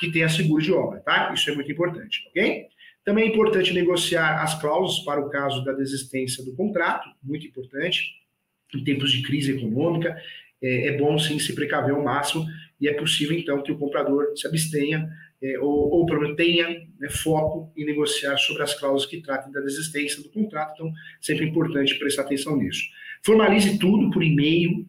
que 0.00 0.10
tenha 0.10 0.28
seguro 0.28 0.62
de 0.62 0.72
obra, 0.72 1.00
tá? 1.00 1.32
Isso 1.34 1.50
é 1.50 1.54
muito 1.54 1.70
importante, 1.70 2.24
ok? 2.28 2.66
Também 3.08 3.24
é 3.24 3.28
importante 3.28 3.72
negociar 3.72 4.42
as 4.42 4.60
cláusulas 4.60 5.02
para 5.02 5.18
o 5.18 5.30
caso 5.30 5.64
da 5.64 5.72
desistência 5.72 6.44
do 6.44 6.54
contrato, 6.54 7.08
muito 7.22 7.46
importante. 7.46 8.04
Em 8.74 8.84
tempos 8.84 9.10
de 9.10 9.22
crise 9.22 9.52
econômica, 9.52 10.14
é, 10.60 10.88
é 10.88 10.98
bom 10.98 11.18
sim 11.18 11.38
se 11.38 11.54
precaver 11.54 11.94
ao 11.94 12.04
máximo 12.04 12.44
e 12.78 12.86
é 12.86 12.92
possível 12.92 13.34
então 13.34 13.62
que 13.62 13.72
o 13.72 13.78
comprador 13.78 14.36
se 14.36 14.46
abstenha 14.46 15.08
é, 15.42 15.58
ou, 15.58 15.90
ou 15.90 16.36
tenha 16.36 16.68
né, 16.68 17.08
foco 17.08 17.72
em 17.74 17.86
negociar 17.86 18.36
sobre 18.36 18.62
as 18.62 18.78
cláusulas 18.78 19.06
que 19.06 19.22
tratem 19.22 19.50
da 19.50 19.62
desistência 19.62 20.22
do 20.22 20.28
contrato. 20.28 20.74
Então, 20.74 20.92
sempre 21.18 21.46
é 21.46 21.48
importante 21.48 21.98
prestar 21.98 22.24
atenção 22.24 22.58
nisso. 22.58 22.82
Formalize 23.24 23.78
tudo 23.78 24.10
por 24.10 24.22
e-mail, 24.22 24.86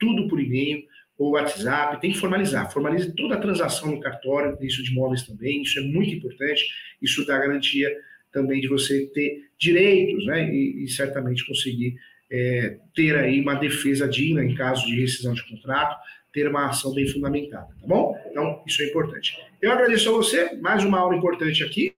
tudo 0.00 0.26
por 0.26 0.40
e-mail 0.40 0.82
ou 1.22 1.32
WhatsApp, 1.32 2.00
tem 2.00 2.12
que 2.12 2.18
formalizar. 2.18 2.70
Formalize 2.72 3.14
toda 3.14 3.36
a 3.36 3.40
transação 3.40 3.92
no 3.92 4.00
cartório, 4.00 4.58
isso 4.60 4.82
de 4.82 4.90
imóveis 4.90 5.22
também, 5.22 5.62
isso 5.62 5.78
é 5.78 5.82
muito 5.82 6.10
importante, 6.10 6.64
isso 7.00 7.24
dá 7.24 7.38
garantia 7.38 7.88
também 8.32 8.60
de 8.60 8.68
você 8.68 9.06
ter 9.14 9.50
direitos, 9.58 10.26
né, 10.26 10.52
e, 10.52 10.84
e 10.84 10.88
certamente 10.88 11.46
conseguir 11.46 11.94
é, 12.30 12.78
ter 12.94 13.14
aí 13.16 13.40
uma 13.40 13.54
defesa 13.54 14.08
digna 14.08 14.42
em 14.42 14.54
caso 14.54 14.86
de 14.86 15.00
rescisão 15.00 15.34
de 15.34 15.46
contrato, 15.48 15.96
ter 16.32 16.48
uma 16.48 16.70
ação 16.70 16.94
bem 16.94 17.06
fundamentada, 17.06 17.68
tá 17.68 17.86
bom? 17.86 18.18
Então, 18.30 18.62
isso 18.66 18.82
é 18.82 18.86
importante. 18.86 19.36
Eu 19.60 19.70
agradeço 19.70 20.08
a 20.08 20.12
você, 20.12 20.56
mais 20.56 20.82
uma 20.82 20.98
aula 20.98 21.14
importante 21.14 21.62
aqui, 21.62 21.94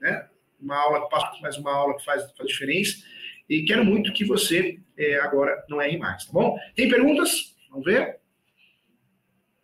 né? 0.00 0.26
Uma 0.58 0.76
aula 0.76 1.04
que 1.04 1.10
passa, 1.10 1.40
mais 1.40 1.56
uma 1.58 1.70
aula 1.70 1.96
que 1.96 2.04
faz, 2.04 2.22
faz 2.32 2.48
diferença, 2.48 2.96
e 3.48 3.62
quero 3.62 3.84
muito 3.84 4.12
que 4.12 4.24
você 4.24 4.78
é, 4.96 5.16
agora 5.20 5.64
não 5.68 5.80
erre 5.80 5.98
mais, 5.98 6.24
tá 6.24 6.32
bom? 6.32 6.58
Tem 6.74 6.88
perguntas? 6.88 7.56
Vamos 7.70 7.84
ver? 7.84 8.18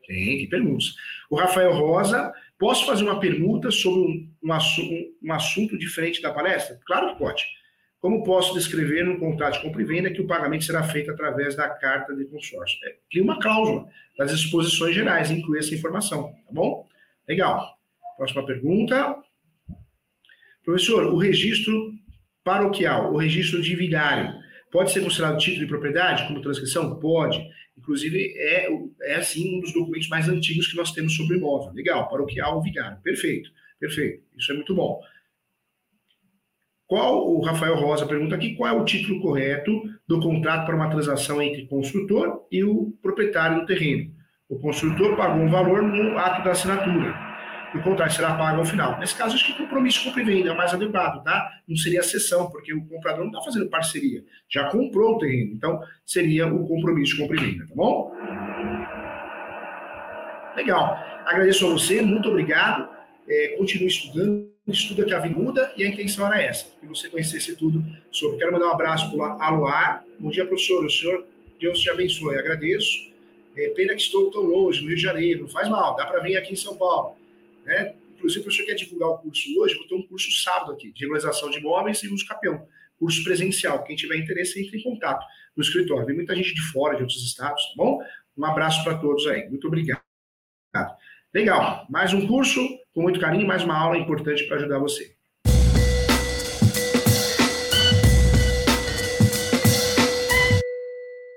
Tem, 0.06 0.38
tem 0.38 0.48
perguntas. 0.48 0.94
O 1.30 1.36
Rafael 1.36 1.72
Rosa, 1.72 2.32
posso 2.58 2.86
fazer 2.86 3.04
uma 3.04 3.18
pergunta 3.18 3.70
sobre 3.70 4.00
um, 4.00 4.30
um, 4.42 4.52
assunto, 4.52 5.14
um 5.22 5.32
assunto 5.32 5.78
diferente 5.78 6.20
da 6.20 6.32
palestra? 6.32 6.78
Claro 6.84 7.12
que 7.12 7.18
pode. 7.18 7.44
Como 8.00 8.22
posso 8.22 8.52
descrever 8.52 9.02
no 9.02 9.18
contrato 9.18 9.54
de 9.54 9.62
compra 9.62 9.80
e 9.80 9.84
venda 9.86 10.10
que 10.10 10.20
o 10.20 10.26
pagamento 10.26 10.64
será 10.64 10.82
feito 10.82 11.10
através 11.10 11.56
da 11.56 11.70
carta 11.70 12.14
de 12.14 12.26
consórcio? 12.26 12.78
É, 12.86 12.96
cria 13.10 13.22
uma 13.22 13.40
cláusula 13.40 13.88
das 14.18 14.30
exposições 14.30 14.94
gerais, 14.94 15.30
inclui 15.30 15.58
essa 15.58 15.74
informação, 15.74 16.30
tá 16.30 16.52
bom? 16.52 16.86
Legal. 17.26 17.78
Próxima 18.18 18.44
pergunta. 18.44 19.16
Professor, 20.62 21.06
o 21.06 21.16
registro 21.16 21.94
paroquial, 22.44 23.12
o 23.12 23.16
registro 23.16 23.62
de 23.62 23.74
vigário, 23.74 24.34
pode 24.70 24.92
ser 24.92 25.02
considerado 25.02 25.38
título 25.38 25.60
de 25.60 25.66
propriedade 25.66 26.26
como 26.28 26.42
transcrição? 26.42 26.98
Pode. 27.00 27.42
Inclusive, 27.76 28.34
é, 28.36 28.68
é 29.02 29.16
assim 29.16 29.56
um 29.56 29.60
dos 29.60 29.72
documentos 29.72 30.08
mais 30.08 30.28
antigos 30.28 30.68
que 30.68 30.76
nós 30.76 30.92
temos 30.92 31.14
sobre 31.16 31.36
imóvel. 31.36 31.72
Legal, 31.72 32.08
paroquial, 32.08 32.62
vigário. 32.62 32.98
Perfeito, 33.02 33.50
perfeito. 33.78 34.22
Isso 34.36 34.52
é 34.52 34.54
muito 34.54 34.74
bom. 34.74 35.00
Qual, 36.86 37.28
o 37.28 37.40
Rafael 37.40 37.74
Rosa 37.76 38.06
pergunta 38.06 38.34
aqui, 38.34 38.54
qual 38.54 38.72
é 38.72 38.80
o 38.80 38.84
título 38.84 39.20
correto 39.20 39.82
do 40.06 40.20
contrato 40.20 40.66
para 40.66 40.76
uma 40.76 40.90
transação 40.90 41.40
entre 41.40 41.66
construtor 41.66 42.46
e 42.52 42.62
o 42.62 42.92
proprietário 43.02 43.60
do 43.60 43.66
terreno? 43.66 44.12
O 44.48 44.58
construtor 44.58 45.16
pagou 45.16 45.42
um 45.42 45.50
valor 45.50 45.82
no 45.82 46.18
ato 46.18 46.44
da 46.44 46.52
assinatura. 46.52 47.33
O 47.74 47.82
contrato 47.82 48.12
será 48.12 48.34
pago 48.34 48.58
ao 48.58 48.64
final. 48.64 48.98
Nesse 48.98 49.16
caso, 49.16 49.34
acho 49.34 49.46
que 49.46 49.58
compromisso 49.58 50.04
compra 50.04 50.22
e 50.22 50.24
venda 50.24 50.50
é 50.50 50.52
o 50.52 50.56
mais 50.56 50.72
adequado, 50.72 51.22
tá? 51.24 51.60
Não 51.66 51.76
seria 51.76 52.00
a 52.00 52.04
cessão, 52.04 52.48
porque 52.50 52.72
o 52.72 52.84
comprador 52.86 53.24
não 53.24 53.32
está 53.32 53.42
fazendo 53.42 53.68
parceria, 53.68 54.24
já 54.48 54.70
comprou 54.70 55.16
o 55.16 55.18
terreno. 55.18 55.52
Então, 55.54 55.80
seria 56.06 56.46
o 56.46 56.66
compromisso 56.68 57.16
compra 57.16 57.36
e 57.36 57.40
venda, 57.40 57.66
tá 57.66 57.74
bom? 57.74 58.12
Legal. 60.56 60.98
Agradeço 61.26 61.66
a 61.66 61.70
você, 61.70 62.00
muito 62.00 62.28
obrigado. 62.28 62.88
É, 63.28 63.56
continue 63.56 63.88
estudando 63.88 64.54
estuda 64.72 65.04
que 65.04 65.12
a 65.12 65.18
vida 65.18 65.38
muda 65.38 65.72
e 65.76 65.84
a 65.84 65.88
intenção 65.88 66.26
era 66.26 66.40
essa, 66.40 66.66
que 66.80 66.86
você 66.86 67.08
conhecesse 67.08 67.54
tudo 67.56 67.84
sobre. 68.10 68.38
Quero 68.38 68.52
mandar 68.52 68.68
um 68.68 68.72
abraço 68.72 69.10
para 69.10 69.36
o 69.36 69.42
Aluar. 69.42 70.04
Bom 70.18 70.30
dia, 70.30 70.46
professor. 70.46 70.84
O 70.84 70.90
senhor, 70.90 71.26
Deus 71.60 71.78
te 71.78 71.90
abençoe. 71.90 72.38
Agradeço. 72.38 73.12
É, 73.56 73.68
pena 73.70 73.94
que 73.94 74.00
estou 74.00 74.30
tão 74.30 74.42
longe, 74.42 74.80
no 74.80 74.88
Rio 74.88 74.96
de 74.96 75.02
Janeiro. 75.02 75.42
Não 75.42 75.48
faz 75.48 75.68
mal, 75.68 75.94
dá 75.96 76.06
para 76.06 76.20
vir 76.20 76.36
aqui 76.36 76.52
em 76.52 76.56
São 76.56 76.76
Paulo. 76.76 77.14
Né? 77.64 77.94
Inclusive, 78.14 78.40
o 78.40 78.44
professor 78.44 78.66
quer 78.66 78.74
divulgar 78.74 79.08
o 79.10 79.18
curso 79.18 79.48
hoje, 79.58 79.74
vou 79.76 79.86
ter 79.86 79.94
um 79.94 80.06
curso 80.06 80.30
sábado 80.42 80.72
aqui, 80.72 80.92
de 80.92 81.00
regularização 81.00 81.50
de 81.50 81.58
imóveis 81.58 82.02
e 82.02 82.08
uso 82.08 82.26
capião. 82.26 82.66
Curso 82.98 83.22
presencial. 83.24 83.82
Quem 83.84 83.96
tiver 83.96 84.16
interesse, 84.16 84.60
entre 84.60 84.78
em 84.78 84.82
contato 84.82 85.24
no 85.56 85.62
escritório. 85.62 86.06
Vem 86.06 86.16
muita 86.16 86.34
gente 86.34 86.54
de 86.54 86.62
fora, 86.72 86.96
de 86.96 87.02
outros 87.02 87.22
estados, 87.24 87.62
tá 87.68 87.72
bom? 87.76 88.00
Um 88.36 88.44
abraço 88.44 88.82
para 88.82 88.98
todos 88.98 89.26
aí. 89.26 89.48
Muito 89.48 89.66
obrigado. 89.66 90.02
Legal. 91.32 91.86
Mais 91.90 92.12
um 92.12 92.26
curso 92.26 92.60
com 92.92 93.02
muito 93.02 93.20
carinho, 93.20 93.46
mais 93.46 93.62
uma 93.64 93.76
aula 93.76 93.98
importante 93.98 94.44
para 94.46 94.56
ajudar 94.56 94.78
você. 94.78 95.14